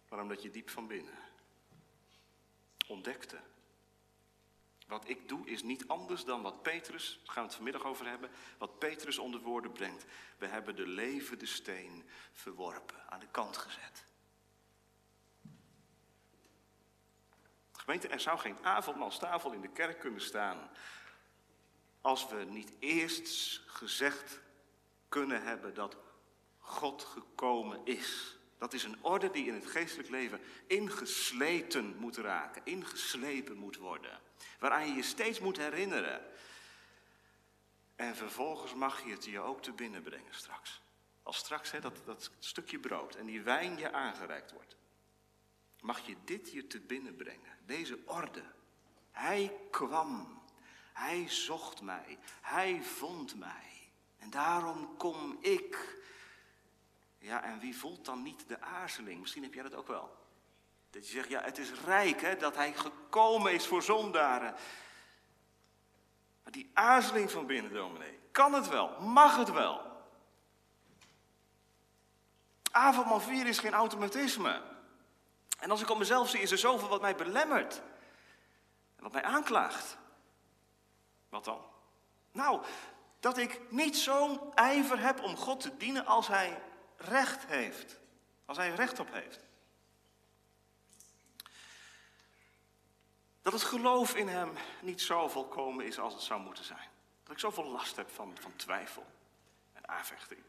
Maar 0.09 0.21
omdat 0.21 0.41
je 0.41 0.51
diep 0.51 0.69
van 0.69 0.87
binnen 0.87 1.19
ontdekte. 2.87 3.41
Wat 4.87 5.09
ik 5.09 5.27
doe 5.27 5.47
is 5.47 5.63
niet 5.63 5.87
anders 5.87 6.25
dan 6.25 6.41
wat 6.41 6.61
Petrus, 6.63 7.19
daar 7.23 7.33
gaan 7.33 7.43
we 7.43 7.47
het 7.47 7.55
vanmiddag 7.55 7.83
over 7.83 8.07
hebben, 8.07 8.29
wat 8.57 8.79
Petrus 8.79 9.17
onder 9.17 9.41
woorden 9.41 9.71
brengt. 9.71 10.05
We 10.37 10.47
hebben 10.47 10.75
de 10.75 10.87
levende 10.87 11.45
steen 11.45 12.05
verworpen, 12.31 13.09
aan 13.09 13.19
de 13.19 13.27
kant 13.31 13.57
gezet. 13.57 14.05
Gemeente, 17.71 18.07
er 18.07 18.19
zou 18.19 18.39
geen 18.39 18.57
avondmaalstafel 18.61 19.51
in 19.51 19.61
de 19.61 19.69
kerk 19.69 19.99
kunnen 19.99 20.21
staan 20.21 20.69
als 22.01 22.27
we 22.27 22.45
niet 22.49 22.71
eerst 22.79 23.61
gezegd 23.65 24.39
kunnen 25.09 25.43
hebben 25.43 25.73
dat 25.73 25.97
God 26.57 27.03
gekomen 27.03 27.85
is. 27.85 28.37
Dat 28.57 28.73
is 28.73 28.83
een 28.83 28.97
orde 29.01 29.31
die 29.31 29.47
in 29.47 29.53
het 29.53 29.67
geestelijk 29.67 30.09
leven 30.09 30.39
ingesleten 30.67 31.95
moet 31.97 32.17
raken, 32.17 32.61
ingeslepen 32.65 33.57
moet 33.57 33.77
worden. 33.77 34.19
Waaraan 34.59 34.87
je 34.87 34.93
je 34.93 35.03
steeds 35.03 35.39
moet 35.39 35.57
herinneren. 35.57 36.25
En 37.95 38.15
vervolgens 38.15 38.73
mag 38.73 39.03
je 39.03 39.11
het 39.11 39.25
je 39.25 39.39
ook 39.39 39.61
te 39.61 39.71
binnen 39.71 40.01
brengen 40.01 40.33
straks. 40.33 40.81
Als 41.23 41.37
straks 41.37 41.71
hè, 41.71 41.79
dat, 41.79 42.05
dat 42.05 42.31
stukje 42.39 42.79
brood 42.79 43.15
en 43.15 43.25
die 43.25 43.41
wijn 43.41 43.77
je 43.77 43.91
aangereikt 43.91 44.51
wordt. 44.51 44.75
Mag 45.81 46.07
je 46.07 46.15
dit 46.25 46.51
je 46.51 46.67
te 46.67 46.79
binnen 46.79 47.15
brengen. 47.15 47.57
Deze 47.65 47.99
orde. 48.05 48.43
Hij 49.11 49.53
kwam. 49.71 50.41
Hij 50.93 51.29
zocht 51.29 51.81
mij. 51.81 52.17
Hij 52.41 52.81
vond 52.81 53.35
mij. 53.35 53.91
En 54.17 54.29
daarom 54.29 54.97
kom 54.97 55.37
ik. 55.41 55.97
Ja, 57.17 57.43
en 57.43 57.59
wie 57.59 57.77
voelt 57.77 58.05
dan 58.05 58.21
niet 58.21 58.47
de 58.47 58.61
aarzeling? 58.61 59.19
Misschien 59.19 59.43
heb 59.43 59.53
jij 59.53 59.63
dat 59.63 59.75
ook 59.75 59.87
wel. 59.87 60.16
Dat 60.89 61.07
je 61.07 61.13
zegt, 61.13 61.29
ja, 61.29 61.41
het 61.41 61.57
is 61.57 61.71
rijk 61.85 62.21
hè, 62.21 62.35
dat 62.35 62.55
hij 62.55 62.73
gekomen 62.73 63.53
is 63.53 63.67
voor 63.67 63.83
zondaren. 63.83 64.55
Maar 66.43 66.51
die 66.51 66.71
aarzeling 66.73 67.31
van 67.31 67.45
binnen, 67.45 67.73
dominee, 67.73 68.19
kan 68.31 68.53
het 68.53 68.67
wel? 68.67 68.99
Mag 68.99 69.37
het 69.37 69.51
wel? 69.51 69.81
Avondmaal 72.71 73.19
4 73.19 73.47
is 73.47 73.59
geen 73.59 73.73
automatisme. 73.73 74.61
En 75.59 75.71
als 75.71 75.81
ik 75.81 75.89
op 75.89 75.97
mezelf 75.97 76.29
zie, 76.29 76.41
is 76.41 76.51
er 76.51 76.57
zoveel 76.57 76.87
wat 76.87 77.01
mij 77.01 77.15
belemmert. 77.15 77.81
En 78.95 79.03
wat 79.03 79.11
mij 79.11 79.23
aanklaagt. 79.23 79.97
Wat 81.29 81.45
dan? 81.45 81.61
Nou, 82.31 82.63
dat 83.19 83.37
ik 83.37 83.71
niet 83.71 83.97
zo'n 83.97 84.53
ijver 84.53 84.99
heb 84.99 85.21
om 85.21 85.35
God 85.35 85.59
te 85.59 85.77
dienen 85.77 86.05
als 86.05 86.27
hij 86.27 86.61
recht 86.97 87.45
heeft. 87.45 87.99
Als 88.45 88.57
hij 88.57 88.69
recht 88.69 88.99
op 88.99 89.11
heeft. 89.11 89.46
Dat 93.47 93.59
het 93.59 93.69
geloof 93.69 94.15
in 94.15 94.27
hem 94.27 94.53
niet 94.81 95.01
zo 95.01 95.27
volkomen 95.27 95.85
is 95.85 95.99
als 95.99 96.13
het 96.13 96.21
zou 96.21 96.41
moeten 96.41 96.63
zijn. 96.63 96.89
Dat 97.23 97.33
ik 97.33 97.39
zoveel 97.39 97.65
last 97.65 97.95
heb 97.95 98.09
van, 98.09 98.37
van 98.39 98.55
twijfel 98.55 99.05
en 99.73 99.87
aanvechting. 99.87 100.43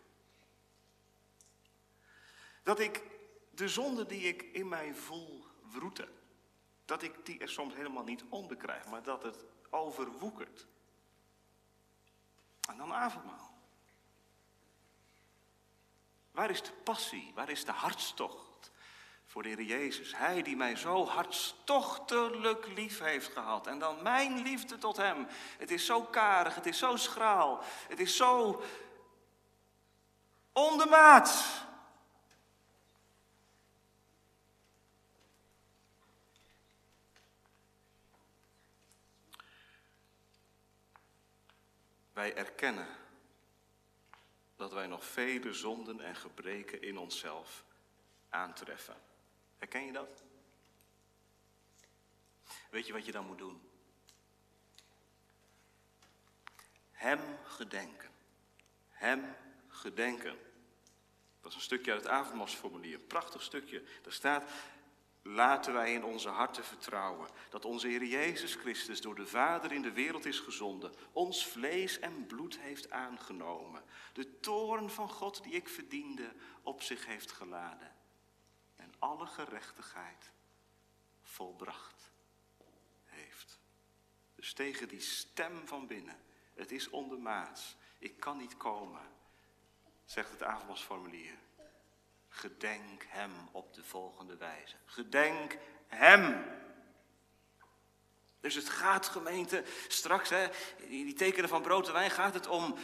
Dat 2.63 2.79
ik 2.81 3.03
de 3.51 3.69
zonde 3.69 4.07
die 4.07 4.23
ik 4.23 4.43
in 4.43 4.69
mij 4.69 4.95
voel 4.95 5.47
wroeten, 5.73 6.09
dat 6.85 7.03
ik 7.03 7.27
die 7.27 7.39
er 7.39 7.49
soms 7.49 7.75
helemaal 7.75 8.05
niet 8.05 8.25
onder 8.29 8.57
krijg, 8.57 8.87
maar 8.87 9.03
dat 9.03 9.23
het 9.23 9.45
overwoekert. 9.71 10.67
En 12.69 12.77
dan 12.77 12.93
avondmaal. 12.93 13.55
Waar 16.31 16.51
is 16.51 16.63
de 16.63 16.73
passie? 16.73 17.33
Waar 17.35 17.51
is 17.51 17.65
de 17.65 17.73
hartstocht 17.73 18.48
voor 19.39 19.57
de 19.57 19.63
Heer 19.63 19.79
Jezus? 19.79 20.17
Hij 20.17 20.43
die 20.43 20.57
mij 20.57 20.77
zo 20.77 21.07
hartstochtelijk 21.07 22.67
lief 22.67 22.99
heeft 22.99 23.33
gehad. 23.33 23.67
En 23.67 23.79
dan 23.79 24.03
mijn 24.03 24.43
liefde 24.43 24.79
tot 24.79 24.97
Hem. 24.97 25.27
Het 25.59 25.71
is 25.71 25.87
zo 25.87 26.03
karig, 26.03 26.55
het 26.55 26.67
is 26.67 26.79
zo 26.79 26.97
schraal, 26.97 27.63
het 27.89 28.01
is 28.01 28.17
zo 28.17 28.63
ondermaats. 30.53 31.63
Wij 42.13 42.37
erkennen 42.37 42.89
dat 44.57 44.73
wij 44.73 44.87
nog 44.87 45.05
vele 45.05 45.53
zonden 45.53 46.01
en 46.01 46.17
gebreken 46.17 46.83
in 46.83 46.99
onszelf 46.99 47.65
aantreffen. 48.29 49.08
Herken 49.59 49.85
je 49.85 49.93
dat? 49.93 50.23
Weet 52.71 52.87
je 52.87 52.93
wat 52.93 53.07
je 53.07 53.13
dan 53.13 53.27
moet 53.27 53.39
doen? 53.39 53.61
Hem 56.91 57.21
gedenken. 57.45 58.11
Hem 58.89 59.37
gedenken. 59.69 60.39
Dat 61.41 61.51
is 61.51 61.57
een 61.57 61.63
stukje 61.63 61.93
uit 61.93 62.03
het 62.03 62.11
avondmaalsformulier, 62.11 62.95
een 62.95 63.07
prachtig 63.07 63.43
stukje. 63.43 63.83
Daar 64.03 64.13
staat, 64.13 64.51
Laten 65.23 65.73
wij 65.73 65.93
in 65.93 66.05
onze 66.05 66.29
harten 66.29 66.65
vertrouwen 66.65 67.29
dat 67.51 67.65
onze 67.65 67.89
Heer 67.89 68.05
Jezus 68.05 68.55
Christus 68.55 69.01
door 69.01 69.15
de 69.15 69.27
Vader 69.27 69.73
in 69.73 69.83
de 69.83 69.93
wereld 69.93 70.25
is 70.25 70.39
gezonden, 70.39 70.93
ons 71.13 71.47
vlees 71.47 71.99
en 71.99 72.27
bloed 72.27 72.59
heeft 72.59 72.91
aangenomen, 72.91 73.83
de 74.13 74.41
toorn 74.41 74.91
van 74.91 75.11
God 75.11 75.43
die 75.43 75.53
ik 75.53 75.69
verdiende 75.69 76.35
op 76.63 76.83
zich 76.83 77.07
heeft 77.07 77.33
geladen 77.33 77.87
en 77.87 77.98
alle 78.99 79.27
gerechtigheid 79.27 80.33
volbracht 81.23 82.11
heeft. 83.05 83.59
Dus 84.35 84.53
tegen 84.53 84.89
die 84.89 85.01
stem 85.01 85.67
van 85.67 85.87
binnen, 85.87 86.17
het 86.55 86.73
is 86.73 86.91
ondermaats, 86.91 87.77
ik 87.99 88.21
kan 88.21 88.37
niet 88.37 88.57
komen, 88.57 89.03
zegt 90.05 90.31
het 90.31 90.43
avondmaalsformulier. 90.43 91.35
Gedenk 92.29 93.05
hem 93.09 93.33
op 93.53 93.75
de 93.75 93.85
volgende 93.85 94.37
wijze. 94.37 94.77
Gedenk 94.85 95.57
hem. 95.87 96.45
Dus 98.41 98.55
het 98.55 98.69
gaat, 98.69 99.07
gemeente, 99.07 99.65
straks, 99.89 100.29
hè, 100.29 100.49
die 100.89 101.15
tekenen 101.15 101.49
van 101.49 101.63
brood 101.63 101.87
en 101.87 101.93
wijn, 101.93 102.11
gaat 102.11 102.35
het 102.35 102.47
om 102.47 102.75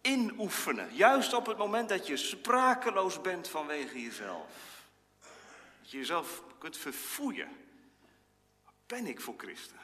inoefenen. 0.00 0.94
Juist 0.94 1.32
op 1.32 1.46
het 1.46 1.56
moment 1.56 1.88
dat 1.88 2.06
je 2.06 2.16
sprakeloos 2.16 3.20
bent 3.20 3.48
vanwege 3.48 4.02
jezelf. 4.02 4.75
Dat 5.86 5.94
je 5.94 6.00
jezelf 6.00 6.42
kunt 6.58 6.76
verfoeien. 6.76 7.48
Wat 8.64 8.74
ben 8.86 9.06
ik 9.06 9.20
voor 9.20 9.34
Christen? 9.36 9.78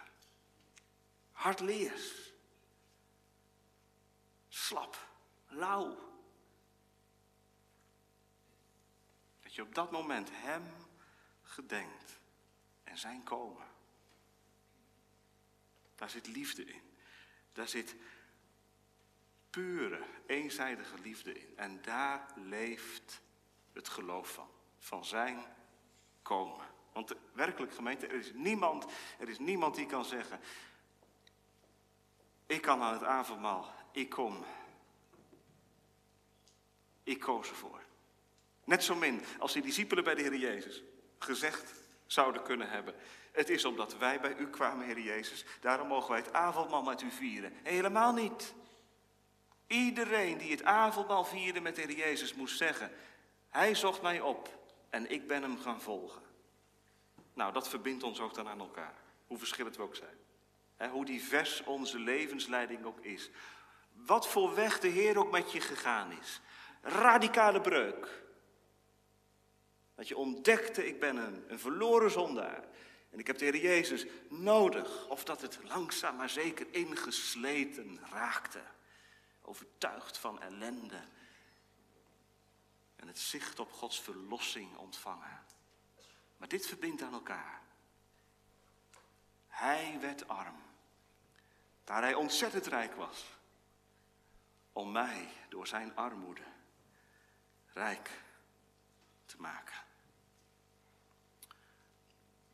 Hardleers. 1.33 2.33
Slap. 4.49 5.09
Lauw. 5.49 5.99
Dat 9.43 9.55
je 9.55 9.63
op 9.63 9.75
dat 9.75 9.91
moment 9.91 10.29
Hem 10.33 10.75
gedenkt 11.43 12.21
en 12.85 12.99
zijn 12.99 13.23
komen. 13.23 13.67
Daar 15.95 16.11
zit 16.11 16.27
liefde 16.27 16.65
in. 16.65 16.83
Daar 17.53 17.69
zit 17.69 17.97
pure, 19.51 20.07
eenzijdige 20.27 20.99
liefde 20.99 21.33
in. 21.33 21.57
En 21.57 21.83
daar 21.83 22.33
leeft 22.37 23.21
het 23.73 23.89
geloof 23.89 24.33
van. 24.33 24.51
Van 24.79 25.05
zijn 25.05 25.61
komen. 26.23 26.67
Want 26.93 27.15
werkelijk 27.33 27.75
gemeente, 27.75 28.07
er 28.07 28.19
is 28.19 28.33
niemand, 28.35 28.87
er 29.19 29.29
is 29.29 29.39
niemand 29.39 29.75
die 29.75 29.87
kan 29.87 30.05
zeggen, 30.05 30.41
ik 32.47 32.63
kan 32.63 32.83
aan 32.83 32.93
het 32.93 33.05
avondmaal, 33.05 33.73
ik 33.93 34.09
kom. 34.09 34.45
Ik 37.03 37.21
koos 37.21 37.49
ervoor. 37.49 37.81
Net 38.65 38.85
zo 38.85 38.95
min 38.95 39.23
als 39.39 39.53
die 39.53 39.63
discipelen 39.63 40.05
bij 40.05 40.15
de 40.15 40.23
Heer 40.23 40.37
Jezus 40.37 40.83
gezegd 41.19 41.75
zouden 42.07 42.43
kunnen 42.43 42.71
hebben. 42.71 42.95
Het 43.33 43.49
is 43.49 43.65
omdat 43.65 43.99
wij 43.99 44.21
bij 44.21 44.37
u 44.37 44.51
kwamen, 44.51 44.87
Heer 44.87 45.01
Jezus. 45.01 45.45
Daarom 45.61 45.89
mogen 45.89 46.11
wij 46.11 46.19
het 46.19 46.33
avondmaal 46.33 46.83
met 46.83 47.03
u 47.03 47.11
vieren. 47.11 47.53
Helemaal 47.63 48.13
niet. 48.13 48.55
Iedereen 49.67 50.39
die 50.39 50.51
het 50.51 50.65
avondmaal 50.65 51.25
vierde 51.25 51.61
met 51.61 51.75
de 51.75 51.83
Heer 51.83 51.97
Jezus 51.97 52.35
moest 52.35 52.57
zeggen: 52.57 52.91
Hij 53.49 53.75
zocht 53.75 54.03
mij 54.03 54.21
op 54.21 54.62
en 54.93 55.11
ik 55.11 55.27
ben 55.27 55.43
hem 55.43 55.59
gaan 55.59 55.81
volgen. 55.81 56.23
Nou, 57.35 57.53
dat 57.53 57.69
verbindt 57.69 58.03
ons 58.03 58.21
ook 58.21 58.35
dan 58.35 58.49
aan 58.49 58.61
elkaar. 58.61 58.95
Hoe 59.27 59.39
verschillend 59.39 59.77
we 59.77 59.83
ook 59.83 59.97
zijn. 59.97 60.91
Hoe 60.91 61.05
divers 61.05 61.65
onze 61.65 61.99
levensleiding 61.99 62.85
ook 62.85 63.01
is. 63.01 63.31
Wat 63.93 64.29
voor 64.29 64.55
weg 64.55 64.81
de 64.81 64.89
Heer 64.89 65.19
ook 65.19 65.31
met 65.31 65.53
je 65.53 65.61
gegaan 65.61 66.13
is. 66.21 66.41
radicale 66.83 67.61
breuk. 67.61 68.23
Dat 69.95 70.09
je 70.09 70.17
ontdekte, 70.17 70.87
ik 70.87 71.01
ben 71.01 71.17
een, 71.17 71.45
een 71.49 71.59
verloren 71.59 72.11
zondaar. 72.11 72.65
En 73.11 73.19
ik 73.19 73.27
heb 73.27 73.39
de 73.39 73.45
Heer 73.45 73.57
Jezus 73.61 74.07
nodig. 74.29 75.09
Of 75.09 75.25
dat 75.25 75.41
het 75.41 75.59
langzaam 75.63 76.17
maar 76.17 76.31
zeker 76.31 76.67
ingesleten 76.71 78.01
raakte. 78.11 78.63
Overtuigd 79.43 80.19
van 80.19 80.41
ellende. 80.41 81.01
En 83.03 83.09
het 83.09 83.19
zicht 83.19 83.59
op 83.59 83.73
Gods 83.73 84.01
verlossing 84.01 84.77
ontvangen. 84.77 85.45
Maar 86.37 86.49
dit 86.49 86.67
verbindt 86.67 87.03
aan 87.03 87.13
elkaar. 87.13 87.63
Hij 89.49 90.01
werd 90.01 90.29
arm. 90.29 90.63
Daar 91.85 92.03
hij 92.03 92.15
ontzettend 92.15 92.67
rijk 92.67 92.95
was. 92.95 93.25
Om 94.73 94.93
mij 94.93 95.29
door 95.49 95.67
zijn 95.67 95.97
armoede 95.97 96.45
rijk 97.73 98.11
te 99.27 99.41
maken. 99.41 99.85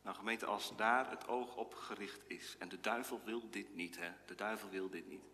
Nou 0.01 0.15
gemeente, 0.15 0.45
als 0.45 0.75
daar 0.75 1.09
het 1.09 1.27
oog 1.27 1.55
op 1.55 1.73
gericht 1.73 2.29
is, 2.29 2.57
en 2.57 2.69
de 2.69 2.79
duivel 2.79 3.21
wil 3.23 3.49
dit 3.49 3.75
niet, 3.75 3.95
hè? 3.95 4.11
De 4.25 4.35
duivel 4.35 4.69
wil 4.69 4.89
dit 4.89 5.07
niet. 5.07 5.25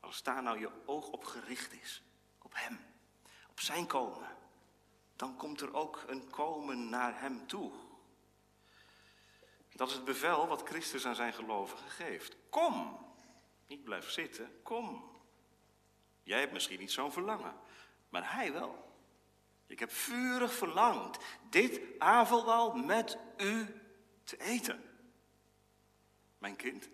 Als 0.00 0.22
daar 0.22 0.42
nou 0.42 0.58
je 0.58 0.86
oog 0.86 1.08
op 1.08 1.24
gericht 1.24 1.72
is, 1.72 2.02
op 2.38 2.52
hem, 2.54 2.91
zijn 3.62 3.86
komen, 3.86 4.36
dan 5.16 5.36
komt 5.36 5.60
er 5.60 5.74
ook 5.74 6.04
een 6.06 6.30
komen 6.30 6.88
naar 6.88 7.20
hem 7.20 7.46
toe. 7.46 7.72
Dat 9.72 9.88
is 9.88 9.94
het 9.94 10.04
bevel 10.04 10.46
wat 10.46 10.68
Christus 10.68 11.06
aan 11.06 11.14
zijn 11.14 11.32
gelovigen 11.32 11.90
geeft. 11.90 12.36
Kom, 12.48 12.98
niet 13.66 13.84
blijf 13.84 14.10
zitten, 14.10 14.62
kom. 14.62 15.10
Jij 16.22 16.40
hebt 16.40 16.52
misschien 16.52 16.78
niet 16.78 16.92
zo'n 16.92 17.12
verlangen, 17.12 17.54
maar 18.08 18.32
hij 18.32 18.52
wel. 18.52 18.90
Ik 19.66 19.78
heb 19.78 19.92
vurig 19.92 20.52
verlangd 20.52 21.24
dit 21.50 21.80
avondmaal 21.98 22.74
met 22.74 23.18
u 23.36 23.80
te 24.24 24.36
eten. 24.36 24.82
Mijn 26.38 26.56
kind. 26.56 26.88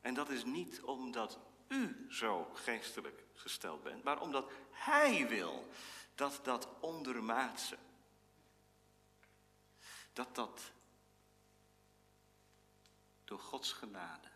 En 0.00 0.14
dat 0.14 0.28
is 0.28 0.44
niet 0.44 0.82
omdat 0.82 1.38
u 1.74 2.06
zo 2.10 2.50
geestelijk 2.54 3.24
gesteld 3.34 3.82
bent, 3.82 4.04
maar 4.04 4.20
omdat 4.20 4.50
hij 4.70 5.28
wil 5.28 5.68
dat 6.14 6.40
dat 6.42 6.68
ondermaatse, 6.80 7.78
dat 10.12 10.34
dat 10.34 10.72
door 13.24 13.38
Gods 13.38 13.72
genade 13.72 14.32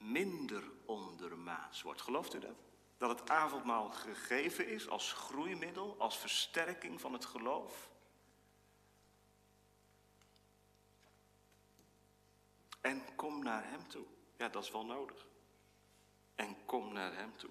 minder 0.00 0.70
ondermaats 0.84 1.82
wordt. 1.82 2.00
Gelooft 2.00 2.34
u 2.34 2.38
dat? 2.38 2.56
Dat 2.98 3.18
het 3.18 3.30
avondmaal 3.30 3.90
gegeven 3.90 4.68
is 4.68 4.88
als 4.88 5.12
groeimiddel, 5.12 5.96
als 5.98 6.18
versterking 6.18 7.00
van 7.00 7.12
het 7.12 7.24
geloof. 7.24 7.90
En 12.80 13.14
kom 13.14 13.42
naar 13.42 13.68
Hem 13.68 13.88
toe. 13.88 14.06
Ja, 14.40 14.48
dat 14.48 14.62
is 14.62 14.70
wel 14.70 14.84
nodig. 14.84 15.26
En 16.34 16.56
kom 16.64 16.92
naar 16.92 17.14
Hem 17.14 17.36
toe. 17.36 17.50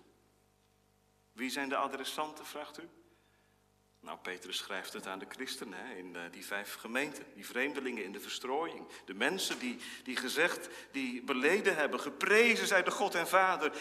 Wie 1.31 1.49
zijn 1.49 1.69
de 1.69 1.75
adressanten, 1.75 2.45
vraagt 2.45 2.79
u? 2.79 2.89
Nou, 3.99 4.17
Petrus 4.17 4.57
schrijft 4.57 4.93
het 4.93 5.07
aan 5.07 5.19
de 5.19 5.25
christenen 5.29 5.85
hè, 5.85 5.95
in 5.95 6.15
uh, 6.15 6.21
die 6.31 6.45
vijf 6.45 6.75
gemeenten, 6.75 7.25
die 7.33 7.45
vreemdelingen 7.45 8.03
in 8.03 8.11
de 8.11 8.19
verstrooiing. 8.19 8.87
De 9.05 9.13
mensen 9.13 9.59
die, 9.59 9.79
die 10.03 10.15
gezegd, 10.15 10.69
die 10.91 11.23
beleden 11.23 11.75
hebben, 11.75 11.99
geprezen 11.99 12.67
zij 12.67 12.83
de 12.83 12.91
God 12.91 13.15
en 13.15 13.27
Vader 13.27 13.71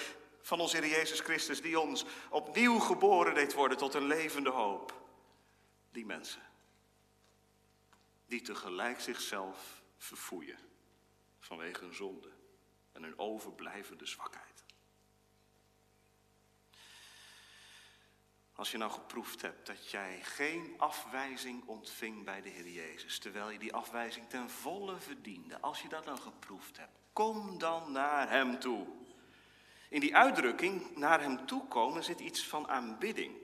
van 0.41 0.61
onze 0.61 0.77
Heer 0.77 0.91
Jezus 0.91 1.21
Christus, 1.21 1.63
die 1.63 1.81
ons 1.81 2.05
opnieuw 2.31 2.79
geboren 2.79 3.35
deed 3.35 3.55
worden 3.55 3.79
tot 3.79 3.95
een 3.95 4.07
levende 4.07 4.51
hoop. 4.51 5.01
Die 5.91 6.07
mensen, 6.07 6.43
die 8.27 8.41
tegelijk 8.41 9.01
zichzelf 9.01 9.83
verfoeien 9.97 10.59
vanwege 11.39 11.85
hun 11.85 11.95
zonde 11.95 12.38
en 12.99 13.05
hun 13.05 13.19
overblijvende 13.19 14.07
zwakheid. 14.07 14.65
Als 18.53 18.71
je 18.71 18.79
nou 18.79 18.91
geproefd 18.91 19.43
hebt 19.43 19.67
dat 19.67 19.91
jij 19.91 20.23
geen 20.23 20.75
afwijzing 20.79 21.67
ontving 21.67 22.25
bij 22.25 22.43
de 22.43 22.49
Heer 22.49 22.69
Jezus, 22.69 23.19
terwijl 23.19 23.51
je 23.51 23.59
die 23.59 23.75
afwijzing 23.75 24.29
ten 24.29 24.51
volle 24.51 25.01
verdiende, 25.01 25.61
als 25.61 25.83
je 25.83 25.89
dat 25.89 26.05
nou 26.05 26.19
geproefd 26.19 26.77
hebt, 26.77 26.99
kom 27.13 27.59
dan 27.59 27.93
naar 27.93 28.31
Hem 28.31 28.59
toe. 28.59 28.87
In 29.89 30.01
die 30.01 30.17
uitdrukking 30.17 30.97
naar 30.97 31.21
Hem 31.21 31.47
toe 31.47 31.69
komen 31.69 32.05
zit 32.05 32.21
iets 32.21 32.47
van 32.47 32.69
aanbidding. 32.69 33.37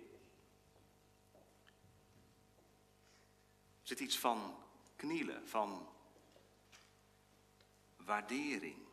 Er 3.82 3.90
zit 3.90 4.00
iets 4.00 4.18
van 4.18 4.56
knielen, 4.96 5.48
van 5.48 5.88
waardering. 7.96 8.83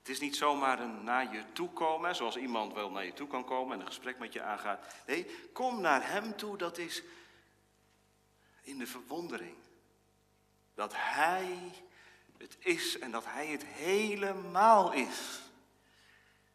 Het 0.00 0.08
is 0.08 0.20
niet 0.20 0.36
zomaar 0.36 0.80
een 0.80 1.04
naar 1.04 1.34
je 1.34 1.52
toe 1.52 1.68
komen, 1.68 2.16
zoals 2.16 2.36
iemand 2.36 2.72
wel 2.72 2.90
naar 2.90 3.04
je 3.04 3.12
toe 3.12 3.28
kan 3.28 3.44
komen 3.44 3.74
en 3.74 3.80
een 3.80 3.86
gesprek 3.86 4.18
met 4.18 4.32
je 4.32 4.42
aangaat. 4.42 4.94
Nee, 5.06 5.26
kom 5.52 5.80
naar 5.80 6.08
Hem 6.08 6.36
toe, 6.36 6.56
dat 6.56 6.78
is 6.78 7.02
in 8.62 8.78
de 8.78 8.86
verwondering. 8.86 9.56
Dat 10.74 10.92
Hij 10.96 11.72
het 12.40 12.56
is 12.58 12.98
en 12.98 13.10
dat 13.10 13.24
Hij 13.24 13.46
het 13.46 13.64
helemaal 13.64 14.92
is. 14.92 15.40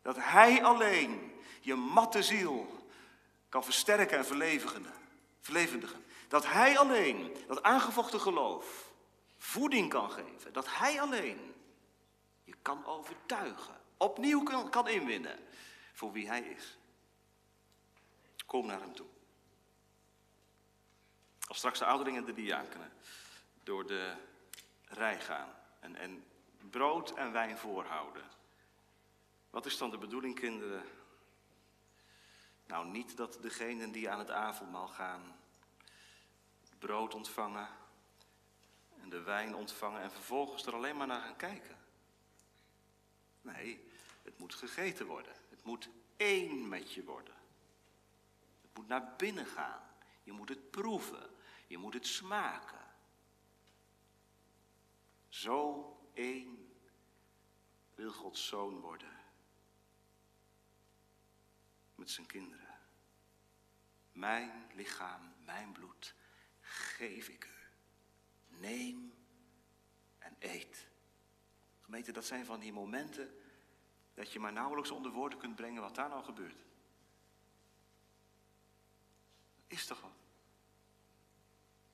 Dat 0.02 0.16
Hij 0.20 0.64
alleen 0.64 1.42
je 1.62 1.76
matte 1.76 2.24
ziel 2.24 2.88
kan 3.50 3.64
versterken 3.64 4.18
en 4.18 4.26
verlevendigen. 5.42 6.06
Dat 6.28 6.46
Hij 6.46 6.78
alleen, 6.78 7.36
dat 7.48 7.64
aangevochten 7.64 8.20
geloof, 8.20 8.92
voeding 9.38 9.90
kan 9.90 10.12
geven. 10.12 10.54
Dat 10.54 10.66
Hij 10.70 11.02
alleen 11.02 11.55
je 12.46 12.56
kan 12.62 12.86
overtuigen, 12.86 13.82
opnieuw 13.98 14.44
kan, 14.44 14.70
kan 14.70 14.88
inwinnen 14.88 15.40
voor 15.94 16.12
wie 16.12 16.28
Hij 16.28 16.42
is. 16.42 16.78
Kom 18.46 18.66
naar 18.66 18.80
Hem 18.80 18.94
toe. 18.94 19.08
Als 21.48 21.58
straks 21.58 21.80
de 21.80 21.86
ouderingen 21.86 22.22
en 22.22 22.26
de 22.26 22.42
diakenen 22.42 22.92
door 23.64 23.88
de 23.88 24.14
rij 24.86 25.20
gaan 25.20 25.50
en, 25.80 25.96
en 25.96 26.26
brood 26.70 27.12
en 27.12 27.32
wijn 27.32 27.58
voorhouden. 27.58 28.24
Wat 29.50 29.66
is 29.66 29.78
dan 29.78 29.90
de 29.90 29.98
bedoeling, 29.98 30.36
kinderen? 30.36 30.84
Nou, 32.66 32.88
niet 32.88 33.18
dat 33.18 33.38
degenen 33.42 33.92
die 33.92 34.10
aan 34.10 34.20
het 34.20 34.32
avondmaal 34.32 34.88
gaan 34.88 35.40
brood 36.80 37.14
ontvangen 37.14 37.68
en 39.02 39.10
de 39.10 39.22
wijn 39.22 39.56
ontvangen 39.56 40.02
en 40.02 40.12
vervolgens 40.12 40.66
er 40.66 40.74
alleen 40.74 40.98
maar 40.98 41.08
naar 41.08 41.22
gaan 41.22 41.36
kijken. 41.36 41.75
Nee, 43.46 43.88
het 44.24 44.38
moet 44.38 44.56
gegeten 44.56 45.06
worden. 45.06 45.36
Het 45.50 45.64
moet 45.64 45.90
één 46.18 46.68
met 46.68 46.94
je 46.94 47.04
worden. 47.04 47.36
Het 48.62 48.72
moet 48.74 48.88
naar 48.88 49.16
binnen 49.18 49.46
gaan. 49.46 49.84
Je 50.24 50.32
moet 50.32 50.50
het 50.50 50.72
proeven. 50.72 51.30
Je 51.68 51.78
moet 51.78 51.94
het 51.94 52.08
smaken. 52.08 52.86
Zo 55.28 55.90
één 56.14 56.74
wil 57.96 58.12
Gods 58.12 58.48
zoon 58.48 58.80
worden. 58.80 59.20
Met 61.96 62.12
zijn 62.12 62.28
kinderen. 62.28 62.80
Mijn 64.12 64.72
lichaam, 64.74 65.34
mijn 65.44 65.72
bloed, 65.72 66.16
geef 66.60 67.28
ik 67.28 67.46
u. 67.46 67.54
Neem 68.48 69.14
en 70.18 70.36
eet. 70.40 70.88
Gemeente, 71.96 72.20
dat 72.20 72.28
zijn 72.30 72.46
van 72.46 72.60
die 72.60 72.74
momenten 72.74 73.40
dat 74.14 74.32
je 74.32 74.40
maar 74.40 74.54
nauwelijks 74.54 74.92
onder 74.92 75.12
woorden 75.12 75.40
kunt 75.40 75.56
brengen 75.56 75.82
wat 75.82 75.96
daar 75.96 76.10
nou 76.10 76.24
gebeurt. 76.24 76.66
Is 79.68 79.86
toch 79.86 80.02
wat? 80.02 80.12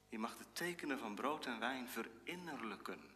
Je 0.09 0.19
mag 0.19 0.37
de 0.37 0.45
tekenen 0.51 0.99
van 0.99 1.15
brood 1.15 1.45
en 1.45 1.59
wijn 1.59 1.87
verinnerlijken. 1.87 3.15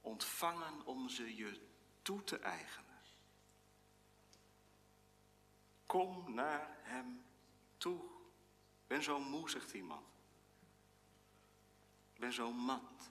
Ontvangen 0.00 0.86
om 0.86 1.08
ze 1.08 1.36
je 1.36 1.60
toe 2.02 2.24
te 2.24 2.38
eigenen. 2.38 3.02
Kom 5.86 6.34
naar 6.34 6.78
hem 6.82 7.24
toe. 7.76 8.04
Ik 8.82 8.86
ben 8.86 9.02
zo 9.02 9.20
moe, 9.20 9.50
zegt 9.50 9.72
iemand. 9.72 10.06
Ik 12.12 12.20
ben 12.20 12.32
zo 12.32 12.52
mat 12.52 13.10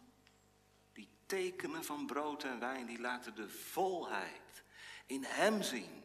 tekenen 1.30 1.84
van 1.84 2.06
brood 2.06 2.44
en 2.44 2.60
wijn, 2.60 2.86
die 2.86 3.00
laten 3.00 3.36
de 3.36 3.50
volheid 3.50 4.63
in 5.06 5.24
hem 5.24 5.62
zien. 5.62 6.04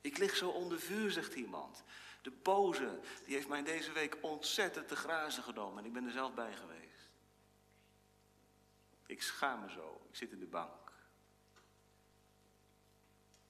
Ik 0.00 0.18
lig 0.18 0.36
zo 0.36 0.48
onder 0.48 0.80
vuur, 0.80 1.10
zegt 1.10 1.34
iemand. 1.34 1.84
De 2.22 2.30
boze, 2.30 3.00
die 3.24 3.34
heeft 3.34 3.48
mij 3.48 3.62
deze 3.62 3.92
week 3.92 4.16
ontzettend 4.20 4.88
te 4.88 4.96
grazen 4.96 5.42
genomen 5.42 5.78
en 5.78 5.84
ik 5.84 5.92
ben 5.92 6.06
er 6.06 6.12
zelf 6.12 6.34
bij 6.34 6.56
geweest. 6.56 7.10
Ik 9.06 9.22
schaam 9.22 9.60
me 9.60 9.70
zo, 9.70 10.06
ik 10.08 10.16
zit 10.16 10.32
in 10.32 10.40
de 10.40 10.46
bank. 10.46 10.92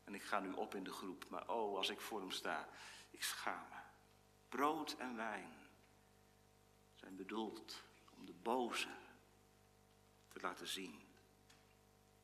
En 0.04 0.14
ik 0.14 0.22
ga 0.22 0.40
nu 0.40 0.52
op 0.52 0.74
in 0.74 0.84
de 0.84 0.92
groep, 0.92 1.28
maar 1.28 1.48
oh, 1.48 1.76
als 1.76 1.90
ik 1.90 2.00
voor 2.00 2.20
hem 2.20 2.30
sta, 2.30 2.68
ik 3.10 3.22
schaam 3.22 3.68
me. 3.68 3.80
Brood 4.48 4.96
en 4.98 5.16
wijn 5.16 5.54
zijn 6.94 7.16
bedoeld 7.16 7.82
om 8.10 8.26
de 8.26 8.34
boze 8.42 8.88
te 10.36 10.46
laten 10.46 10.68
zien. 10.68 11.02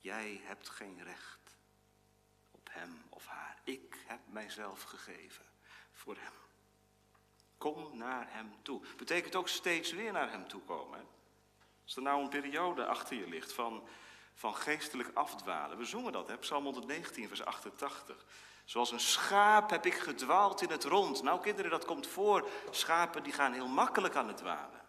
Jij 0.00 0.40
hebt 0.44 0.68
geen 0.68 1.02
recht 1.04 1.56
op 2.50 2.68
hem 2.70 3.02
of 3.08 3.26
haar. 3.26 3.60
Ik 3.64 3.96
heb 4.06 4.18
mijzelf 4.26 4.82
gegeven 4.82 5.44
voor 5.92 6.16
hem. 6.18 6.32
Kom 7.58 7.96
naar 7.96 8.26
hem 8.28 8.54
toe. 8.62 8.82
Betekent 8.96 9.34
ook 9.34 9.48
steeds 9.48 9.92
weer 9.92 10.12
naar 10.12 10.30
hem 10.30 10.48
toe 10.48 10.60
komen. 10.60 11.06
Als 11.84 11.96
er 11.96 12.02
nou 12.02 12.22
een 12.22 12.28
periode 12.28 12.86
achter 12.86 13.16
je 13.16 13.28
ligt 13.28 13.52
van, 13.52 13.88
van 14.34 14.54
geestelijk 14.54 15.10
afdwalen. 15.14 15.78
We 15.78 15.84
zongen 15.84 16.12
dat, 16.12 16.28
hè? 16.28 16.38
Psalm 16.38 16.64
119, 16.64 17.28
vers 17.28 17.44
88. 17.44 18.24
Zoals 18.64 18.92
een 18.92 19.00
schaap 19.00 19.70
heb 19.70 19.86
ik 19.86 19.94
gedwaald 19.94 20.62
in 20.62 20.70
het 20.70 20.84
rond. 20.84 21.22
Nou 21.22 21.40
kinderen, 21.40 21.70
dat 21.70 21.84
komt 21.84 22.06
voor. 22.06 22.48
Schapen 22.70 23.22
die 23.22 23.32
gaan 23.32 23.52
heel 23.52 23.68
makkelijk 23.68 24.14
aan 24.14 24.28
het 24.28 24.36
dwalen. 24.36 24.81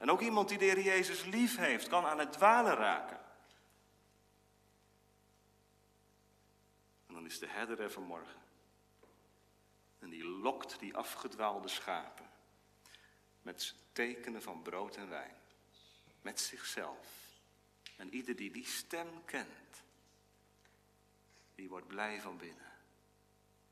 En 0.00 0.10
ook 0.10 0.20
iemand 0.20 0.48
die 0.48 0.58
de 0.58 0.64
Heer 0.64 0.80
Jezus 0.80 1.24
lief 1.24 1.56
heeft, 1.56 1.88
kan 1.88 2.04
aan 2.04 2.18
het 2.18 2.32
dwalen 2.32 2.74
raken. 2.74 3.20
En 7.06 7.14
dan 7.14 7.26
is 7.26 7.38
de 7.38 7.46
herder 7.46 7.80
er 7.80 7.90
vanmorgen. 7.90 8.40
En 9.98 10.10
die 10.10 10.24
lokt 10.24 10.78
die 10.78 10.96
afgedwaalde 10.96 11.68
schapen 11.68 12.30
met 13.42 13.74
tekenen 13.92 14.42
van 14.42 14.62
brood 14.62 14.96
en 14.96 15.08
wijn. 15.08 15.36
Met 16.22 16.40
zichzelf. 16.40 17.08
En 17.96 18.14
ieder 18.14 18.36
die 18.36 18.50
die 18.50 18.66
stem 18.66 19.24
kent, 19.24 19.82
die 21.54 21.68
wordt 21.68 21.86
blij 21.86 22.20
van 22.20 22.36
binnen. 22.36 22.72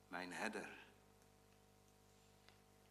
Mijn 0.08 0.32
herder. 0.32 0.68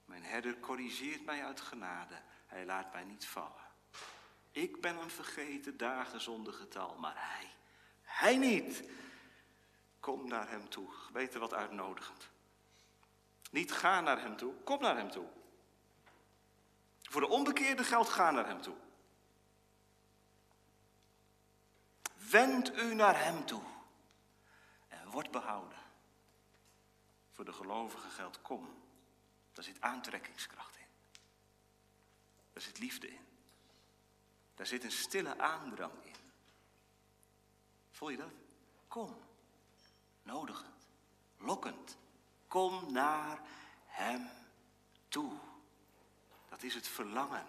Mijn 0.06 0.24
herder 0.24 0.60
corrigeert 0.60 1.26
mij 1.26 1.46
uit 1.46 1.62
genade. 1.62 2.22
Hij 2.48 2.66
laat 2.66 2.94
mij 2.94 3.04
niet 3.04 3.26
vallen. 3.26 3.66
Ik 4.52 4.82
ben 4.82 4.98
een 4.98 5.10
vergeten 5.10 5.78
dagen 5.78 6.22
zonder 6.22 6.54
getal, 6.54 6.96
maar 6.96 7.14
hij, 7.16 7.50
hij 8.02 8.38
niet. 8.38 8.90
Kom 10.00 10.28
naar 10.28 10.50
hem 10.50 10.70
toe. 10.70 10.90
Weten 11.14 11.40
wat 11.40 11.54
uitnodigend. 11.54 12.30
Niet 13.52 13.72
ga 13.72 14.02
naar 14.02 14.22
hem 14.22 14.38
toe, 14.38 14.54
kom 14.54 14.82
naar 14.82 14.98
hem 14.98 15.12
toe. 15.12 15.28
Voor 17.02 17.22
de 17.22 17.28
onbekeerde 17.28 17.84
geldt 17.84 18.10
ga 18.10 18.32
naar 18.32 18.48
hem 18.48 18.62
toe. 18.62 18.76
Wend 22.30 22.78
u 22.78 22.94
naar 22.94 23.24
hem 23.24 23.46
toe 23.46 23.64
en 24.88 25.10
word 25.10 25.32
behouden. 25.32 25.78
Voor 27.32 27.46
de 27.46 27.54
gelovige 27.54 28.10
geldt 28.10 28.42
kom. 28.42 28.84
Daar 29.54 29.64
zit 29.64 29.82
aantrekkingskracht 29.82 30.77
in. 30.77 30.77
Daar 32.58 32.66
zit 32.66 32.80
liefde 32.80 33.08
in. 33.08 33.26
Daar 34.56 34.66
zit 34.66 34.84
een 34.84 34.92
stille 34.92 35.38
aandrang 35.38 36.04
in. 36.04 36.16
Voel 37.92 38.10
je 38.10 38.18
dat? 38.18 38.32
Kom. 38.88 39.18
Nodigend. 40.24 40.88
Lokkend. 41.38 41.98
Kom 42.48 42.92
naar 42.92 43.42
Hem 43.86 44.30
toe. 45.08 45.34
Dat 46.50 46.64
is 46.64 46.74
het 46.74 46.88
verlangen. 46.88 47.46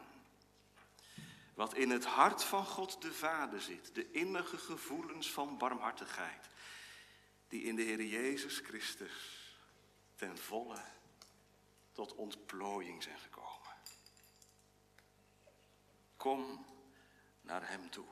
Wat 1.55 1.75
in 1.75 1.91
het 1.91 2.05
hart 2.05 2.45
van 2.45 2.65
God 2.65 3.03
de 3.03 3.13
Vader 3.13 3.61
zit. 3.61 3.95
De 3.95 4.11
innige 4.11 4.59
gevoelens 4.59 5.33
van 5.33 5.59
barmhartigheid. 5.59 6.49
Die 7.49 7.63
in 7.63 7.77
de 7.77 7.83
Heer 7.83 8.05
Jezus 8.05 8.59
Christus 8.59 9.57
ten 10.15 10.39
volle 10.39 10.83
tot 11.93 12.15
ontplooiing 12.15 13.03
zijn 13.03 13.19
gekomen. 13.19 13.48
Kom 16.29 16.65
naar 17.41 17.69
Hem 17.69 17.91
toe. 17.91 18.05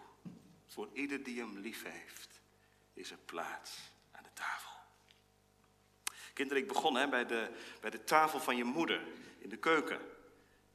Voor 0.67 0.89
ieder 0.93 1.23
die 1.23 1.39
Hem 1.39 1.59
lief 1.59 1.83
heeft, 1.83 2.41
is 2.93 3.11
er 3.11 3.19
plaats 3.25 3.91
aan 4.11 4.23
de 4.23 4.33
tafel. 4.33 4.71
Kinderen, 6.33 6.63
ik 6.63 6.69
begon 6.69 6.95
hè, 6.95 7.09
bij, 7.09 7.27
de, 7.27 7.51
bij 7.81 7.91
de 7.91 8.05
tafel 8.05 8.41
van 8.41 8.57
je 8.57 8.65
moeder 8.65 9.03
in 9.39 9.49
de 9.49 9.57
keuken. 9.57 10.01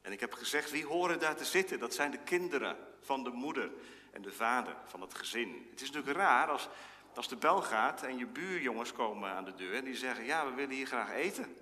En 0.02 0.12
ik 0.12 0.20
heb 0.20 0.34
gezegd, 0.34 0.72
wie 0.72 0.86
horen 0.86 1.20
daar 1.20 1.36
te 1.36 1.46
zitten? 1.46 1.80
Dat 1.80 1.94
zijn 1.94 2.12
de 2.12 2.24
kinderen 2.24 2.78
van 3.00 3.24
de 3.24 3.30
moeder 3.30 3.72
en 4.12 4.22
de 4.22 4.34
vader 4.34 4.76
van 4.86 5.02
het 5.02 5.14
gezin. 5.14 5.68
Het 5.70 5.82
is 5.82 5.92
natuurlijk 5.92 6.18
raar 6.18 6.48
als, 6.48 6.70
als 7.16 7.28
de 7.28 7.38
bel 7.38 7.62
gaat 7.62 8.04
en 8.04 8.18
je 8.18 8.26
buurjongens 8.26 8.92
komen 8.92 9.30
aan 9.30 9.46
de 9.46 9.56
deur 9.56 9.76
en 9.76 9.84
die 9.84 9.98
zeggen, 9.98 10.26
ja, 10.26 10.46
we 10.46 10.54
willen 10.54 10.76
hier 10.76 10.88
graag 10.88 11.12
eten. 11.12 11.56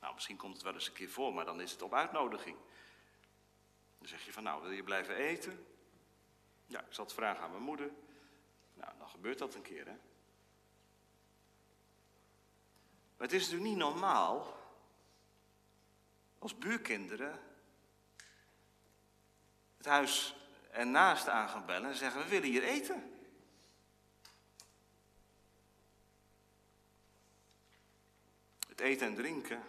Nou, 0.00 0.14
misschien 0.14 0.36
komt 0.36 0.54
het 0.54 0.62
wel 0.62 0.74
eens 0.74 0.86
een 0.86 0.92
keer 0.92 1.10
voor, 1.10 1.34
maar 1.34 1.44
dan 1.44 1.60
is 1.60 1.72
het 1.72 1.82
op 1.82 1.94
uitnodiging. 1.94 2.56
Dan 4.02 4.10
zeg 4.10 4.24
je 4.24 4.32
van, 4.32 4.42
nou, 4.42 4.62
wil 4.62 4.70
je 4.70 4.82
blijven 4.82 5.16
eten? 5.16 5.66
Ja, 6.66 6.80
ik 6.80 6.92
zal 6.92 7.04
het 7.04 7.14
vragen 7.14 7.42
aan 7.42 7.50
mijn 7.50 7.62
moeder. 7.62 7.90
Nou, 8.74 8.92
dan 8.98 9.08
gebeurt 9.08 9.38
dat 9.38 9.54
een 9.54 9.62
keer, 9.62 9.86
hè. 9.86 9.96
Maar 13.16 13.26
het 13.26 13.32
is 13.32 13.42
natuurlijk 13.42 13.70
niet 13.70 13.78
normaal 13.78 14.60
als 16.38 16.58
buurkinderen 16.58 17.40
het 19.76 19.86
huis 19.86 20.36
ernaast 20.70 21.28
aan 21.28 21.48
gaan 21.48 21.66
bellen 21.66 21.90
en 21.90 21.96
zeggen: 21.96 22.22
We 22.22 22.28
willen 22.28 22.48
hier 22.48 22.62
eten. 22.62 23.20
Het 28.68 28.80
eten 28.80 29.06
en 29.06 29.14
drinken 29.14 29.62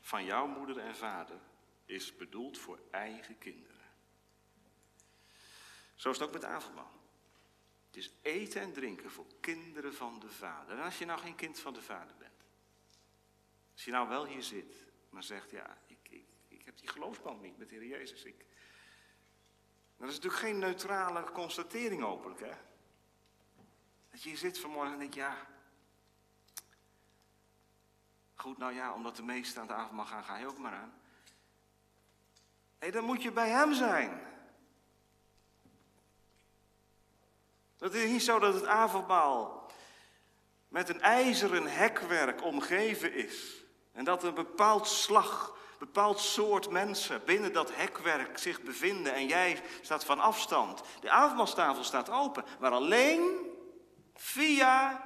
van 0.00 0.24
jouw 0.24 0.46
moeder 0.46 0.78
en 0.78 0.96
vader 0.96 1.38
is 1.84 2.16
bedoeld 2.16 2.58
voor 2.58 2.80
eigen 2.90 3.38
kinderen. 3.38 3.80
Zo 5.94 6.10
is 6.10 6.18
het 6.18 6.26
ook 6.26 6.32
met 6.32 6.44
avondmaal. 6.44 7.00
Het 7.86 7.96
is 7.96 8.12
eten 8.22 8.60
en 8.60 8.72
drinken 8.72 9.10
voor 9.10 9.26
kinderen 9.40 9.94
van 9.94 10.20
de 10.20 10.30
Vader. 10.30 10.78
En 10.78 10.84
als 10.84 10.98
je 10.98 11.04
nou 11.04 11.20
geen 11.20 11.34
kind 11.34 11.60
van 11.60 11.74
de 11.74 11.82
Vader 11.82 12.16
bent. 12.18 12.44
Als 13.72 13.84
je 13.84 13.90
nou 13.90 14.08
wel 14.08 14.26
hier 14.26 14.42
zit, 14.42 14.86
maar 15.10 15.22
zegt, 15.22 15.50
ja, 15.50 15.78
ik, 15.86 16.08
ik, 16.08 16.24
ik 16.48 16.64
heb 16.64 16.78
die 16.78 16.88
geloofsband 16.88 17.42
niet 17.42 17.58
met 17.58 17.68
de 17.68 17.74
Heer 17.74 17.86
Jezus. 17.86 18.24
Ik... 18.24 18.44
Dat 19.96 20.08
is 20.08 20.14
natuurlijk 20.14 20.42
geen 20.42 20.58
neutrale 20.58 21.30
constatering 21.30 22.02
hopelijk, 22.02 22.40
hè. 22.40 22.54
Dat 24.10 24.22
je 24.22 24.28
hier 24.28 24.38
zit 24.38 24.58
vanmorgen 24.58 24.92
en 24.92 24.98
denkt, 24.98 25.14
ja... 25.14 25.50
Goed, 28.34 28.58
nou 28.58 28.72
ja, 28.72 28.94
omdat 28.94 29.16
de 29.16 29.22
meesten 29.22 29.60
aan 29.60 29.66
de 29.66 29.74
avond 29.74 29.92
mag 29.92 30.08
gaan, 30.08 30.24
ga 30.24 30.36
je 30.36 30.46
ook 30.46 30.58
maar 30.58 30.74
aan. 30.74 31.01
Dan 32.90 33.04
moet 33.04 33.22
je 33.22 33.32
bij 33.32 33.48
hem 33.48 33.74
zijn. 33.74 34.20
Het 37.78 37.94
is 37.94 38.10
niet 38.10 38.22
zo 38.22 38.38
dat 38.38 38.54
het 38.54 38.66
avondmaal 38.66 39.70
met 40.68 40.88
een 40.88 41.00
ijzeren 41.00 41.66
hekwerk 41.66 42.42
omgeven 42.42 43.14
is. 43.14 43.64
En 43.92 44.04
dat 44.04 44.22
een 44.22 44.34
bepaald 44.34 44.86
slag, 44.86 45.56
bepaald 45.78 46.20
soort 46.20 46.70
mensen 46.70 47.24
binnen 47.24 47.52
dat 47.52 47.74
hekwerk 47.74 48.38
zich 48.38 48.62
bevinden. 48.62 49.14
En 49.14 49.26
jij 49.26 49.62
staat 49.80 50.04
van 50.04 50.20
afstand. 50.20 50.82
De 51.00 51.10
avondmaalstafel 51.10 51.84
staat 51.84 52.10
open, 52.10 52.44
maar 52.60 52.72
alleen 52.72 53.50
via 54.14 55.02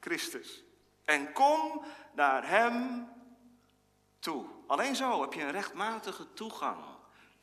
Christus. 0.00 0.64
En 1.04 1.32
kom 1.32 1.84
naar 2.12 2.48
Hem 2.48 3.08
toe. 4.18 4.46
Alleen 4.66 4.96
zo 4.96 5.20
heb 5.20 5.32
je 5.32 5.42
een 5.42 5.50
rechtmatige 5.50 6.32
toegang 6.32 6.96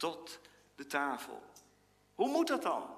tot 0.05 0.39
de 0.75 0.85
tafel. 0.85 1.41
Hoe 2.15 2.27
moet 2.27 2.47
dat 2.47 2.61
dan? 2.61 2.97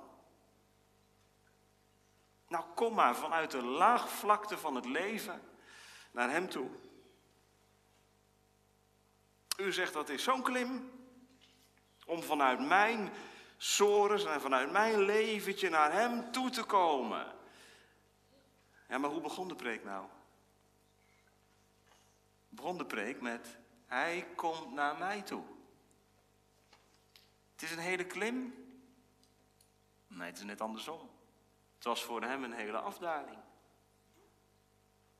Nou, 2.48 2.66
kom 2.76 2.94
maar 2.94 3.16
vanuit 3.16 3.52
de 3.52 3.64
laagvlakte 3.64 4.58
van 4.58 4.76
het 4.76 4.86
leven 4.86 5.42
naar 6.12 6.30
Hem 6.30 6.50
toe. 6.50 6.70
U 9.58 9.72
zegt 9.72 9.94
dat 9.94 10.10
is 10.10 10.24
zo'n 10.24 10.42
klim 10.42 10.92
om 12.06 12.24
vanuit 12.24 12.68
mijn 12.68 13.12
sores 13.58 14.26
en 14.26 14.42
vanuit 14.42 14.72
mijn 14.72 15.00
leventje 15.00 15.70
naar 15.70 15.92
Hem 15.92 16.32
toe 16.32 16.50
te 16.50 16.64
komen. 16.64 17.36
Ja, 18.90 18.98
maar 18.98 19.10
hoe 19.10 19.22
begon 19.22 19.48
de 19.48 19.56
preek 19.56 19.84
nou? 19.84 20.06
Begon 22.50 22.78
de 22.78 22.86
preek 22.86 23.22
met 23.22 23.58
Hij 23.86 24.28
komt 24.36 24.74
naar 24.74 24.98
mij 24.98 25.22
toe. 25.22 25.57
Het 27.58 27.66
is 27.66 27.72
een 27.72 27.84
hele 27.84 28.06
klim. 28.06 28.54
Nee, 30.08 30.28
het 30.28 30.38
is 30.38 30.44
net 30.44 30.62
andersom. 30.62 31.10
Het 31.76 31.84
was 31.84 32.04
voor 32.04 32.22
hem 32.22 32.44
een 32.44 32.54
hele 32.54 32.78
afdaling. 32.80 33.40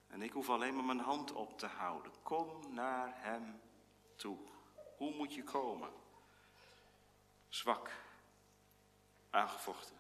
En 0.08 0.22
ik 0.22 0.32
hoef 0.32 0.50
alleen 0.50 0.76
maar 0.76 0.84
mijn 0.84 1.00
hand 1.00 1.32
op 1.32 1.60
te 1.60 1.66
houden. 1.66 2.12
Kom 2.24 2.74
naar 2.74 3.14
hem 3.16 3.62
toe. 4.16 4.38
Hoe 4.98 5.16
moet 5.16 5.34
je 5.34 5.44
komen? 5.44 5.90
Zwak, 7.48 7.92
aangevochten, 9.30 9.98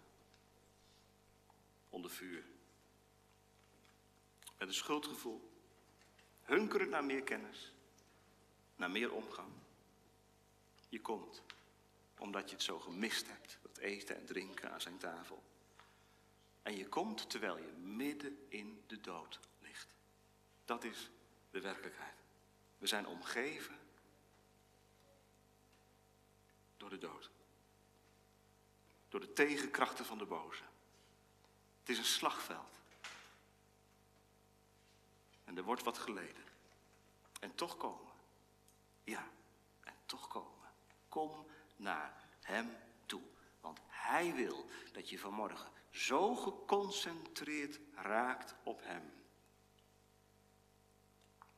onder 1.90 2.12
vuur. 2.12 2.46
met 4.58 4.68
een 4.68 4.74
schuldgevoel, 4.74 5.52
hunkerend 6.42 6.90
naar 6.90 7.06
meer 7.06 7.24
kennis, 7.24 7.74
naar 8.76 8.92
meer 8.92 9.14
omgang. 9.14 9.52
Je 10.90 11.02
komt 11.02 11.44
omdat 12.18 12.50
je 12.50 12.56
het 12.56 12.64
zo 12.64 12.80
gemist 12.80 13.28
hebt, 13.28 13.58
dat 13.62 13.78
eten 13.78 14.16
en 14.16 14.26
drinken 14.26 14.72
aan 14.72 14.82
zijn 14.82 14.98
tafel. 14.98 15.44
En 16.62 16.78
je 16.78 16.88
komt 16.88 17.30
terwijl 17.30 17.58
je 17.58 17.72
midden 17.78 18.46
in 18.50 18.84
de 18.88 19.02
dood 19.02 19.40
ligt. 19.60 19.88
Dat 20.66 20.84
is 20.84 21.10
de 21.52 21.62
werkelijkheid. 21.62 22.16
We 22.78 22.88
zijn 22.88 23.08
omgeven 23.08 23.80
door 26.78 26.90
de 26.90 26.98
dood. 26.98 27.30
Door 29.10 29.20
de 29.20 29.34
tegenkrachten 29.34 30.06
van 30.06 30.18
de 30.18 30.26
boze. 30.26 30.64
Het 31.80 31.90
is 31.90 31.98
een 31.98 32.06
slagveld. 32.06 32.80
En 35.44 35.58
er 35.58 35.64
wordt 35.64 35.84
wat 35.84 35.98
geleden. 35.98 36.44
En 37.40 37.56
toch 37.56 37.78
komen. 37.78 38.14
Ja, 39.04 39.28
en 39.84 39.94
toch 40.06 40.28
komen. 40.28 40.70
Kom 41.10 41.46
naar 41.78 42.14
Hem 42.42 42.70
toe. 43.06 43.24
Want 43.62 43.80
Hij 43.88 44.34
wil 44.34 44.70
dat 44.92 45.10
je 45.10 45.20
vanmorgen 45.20 45.72
zo 45.90 46.36
geconcentreerd 46.36 47.80
raakt 47.94 48.56
op 48.64 48.82
Hem. 48.84 49.14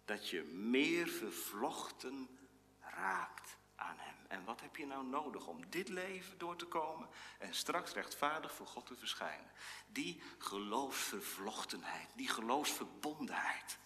Dat 0.05 0.29
je 0.29 0.43
meer 0.43 1.08
vervlochten 1.08 2.39
raakt 2.79 3.58
aan 3.75 3.97
Hem. 3.97 4.15
En 4.27 4.43
wat 4.43 4.62
heb 4.62 4.75
je 4.75 4.86
nou 4.86 5.05
nodig 5.05 5.47
om 5.47 5.69
dit 5.69 5.89
leven 5.89 6.38
door 6.38 6.55
te 6.55 6.65
komen 6.65 7.10
en 7.39 7.53
straks 7.53 7.93
rechtvaardig 7.93 8.53
voor 8.53 8.67
God 8.67 8.86
te 8.86 8.95
verschijnen? 8.95 9.51
Die 9.88 10.21
geloofsvervlochtenheid, 10.38 12.08
die 12.15 12.29
geloofsverbondenheid. 12.29 13.79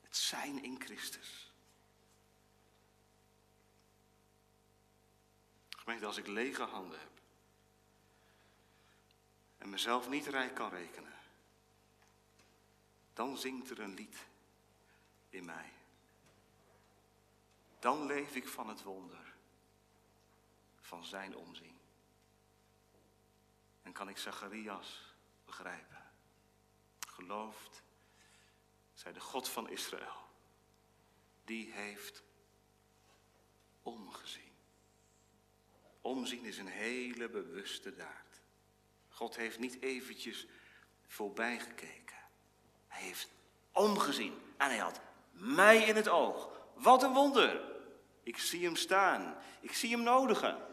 Het 0.00 0.16
zijn 0.16 0.62
in 0.62 0.80
Christus. 0.80 1.49
Gemeente, 5.90 6.08
als 6.08 6.26
ik 6.26 6.26
lege 6.26 6.62
handen 6.62 6.98
heb 6.98 7.20
en 9.58 9.70
mezelf 9.70 10.08
niet 10.08 10.26
rijk 10.26 10.54
kan 10.54 10.70
rekenen, 10.70 11.12
dan 13.12 13.38
zingt 13.38 13.70
er 13.70 13.80
een 13.80 13.94
lied 13.94 14.26
in 15.28 15.44
mij. 15.44 15.72
Dan 17.78 18.06
leef 18.06 18.34
ik 18.34 18.48
van 18.48 18.68
het 18.68 18.82
wonder 18.82 19.34
van 20.80 21.04
zijn 21.04 21.36
omzien. 21.36 21.78
En 23.82 23.92
kan 23.92 24.08
ik 24.08 24.18
Zacharias 24.18 25.14
begrijpen. 25.44 26.10
Gelooft, 27.08 27.82
zij 28.92 29.12
de 29.12 29.20
God 29.20 29.48
van 29.48 29.68
Israël, 29.68 30.28
die 31.44 31.72
heeft 31.72 32.22
omgezien. 33.82 34.49
Omzien 36.00 36.44
is 36.44 36.58
een 36.58 36.66
hele 36.66 37.28
bewuste 37.28 37.94
daad. 37.94 38.40
God 39.08 39.36
heeft 39.36 39.58
niet 39.58 39.82
eventjes 39.82 40.46
voorbij 41.06 41.58
gekeken. 41.58 42.16
Hij 42.86 43.02
heeft 43.02 43.28
omgezien 43.72 44.34
en 44.56 44.68
hij 44.68 44.78
had 44.78 45.00
mij 45.30 45.82
in 45.82 45.96
het 45.96 46.08
oog. 46.08 46.50
Wat 46.74 47.02
een 47.02 47.12
wonder. 47.12 47.62
Ik 48.22 48.38
zie 48.38 48.64
hem 48.64 48.76
staan. 48.76 49.36
Ik 49.60 49.72
zie 49.72 49.90
hem 49.90 50.02
nodigen. 50.02 50.66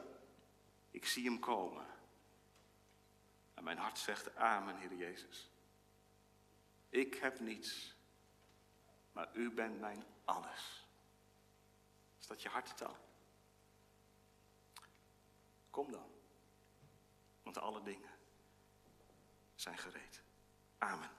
Ik 0.92 1.06
zie 1.06 1.24
hem 1.24 1.40
komen. 1.40 1.86
En 3.54 3.64
mijn 3.64 3.78
hart 3.78 3.98
zegt 3.98 4.36
amen, 4.36 4.78
Heer 4.78 4.94
Jezus. 4.94 5.50
Ik 6.90 7.14
heb 7.14 7.40
niets, 7.40 7.96
maar 9.12 9.30
u 9.34 9.52
bent 9.52 9.80
mijn 9.80 10.04
alles. 10.26 10.88
Is 12.20 12.28
dat 12.28 12.42
je 12.42 12.50
hartetaal? 12.50 12.98
Kom 15.78 15.92
dan, 15.92 16.10
want 17.44 17.58
alle 17.58 17.84
dingen 17.84 18.10
zijn 19.56 19.78
gereed. 19.78 20.22
Amen. 20.78 21.10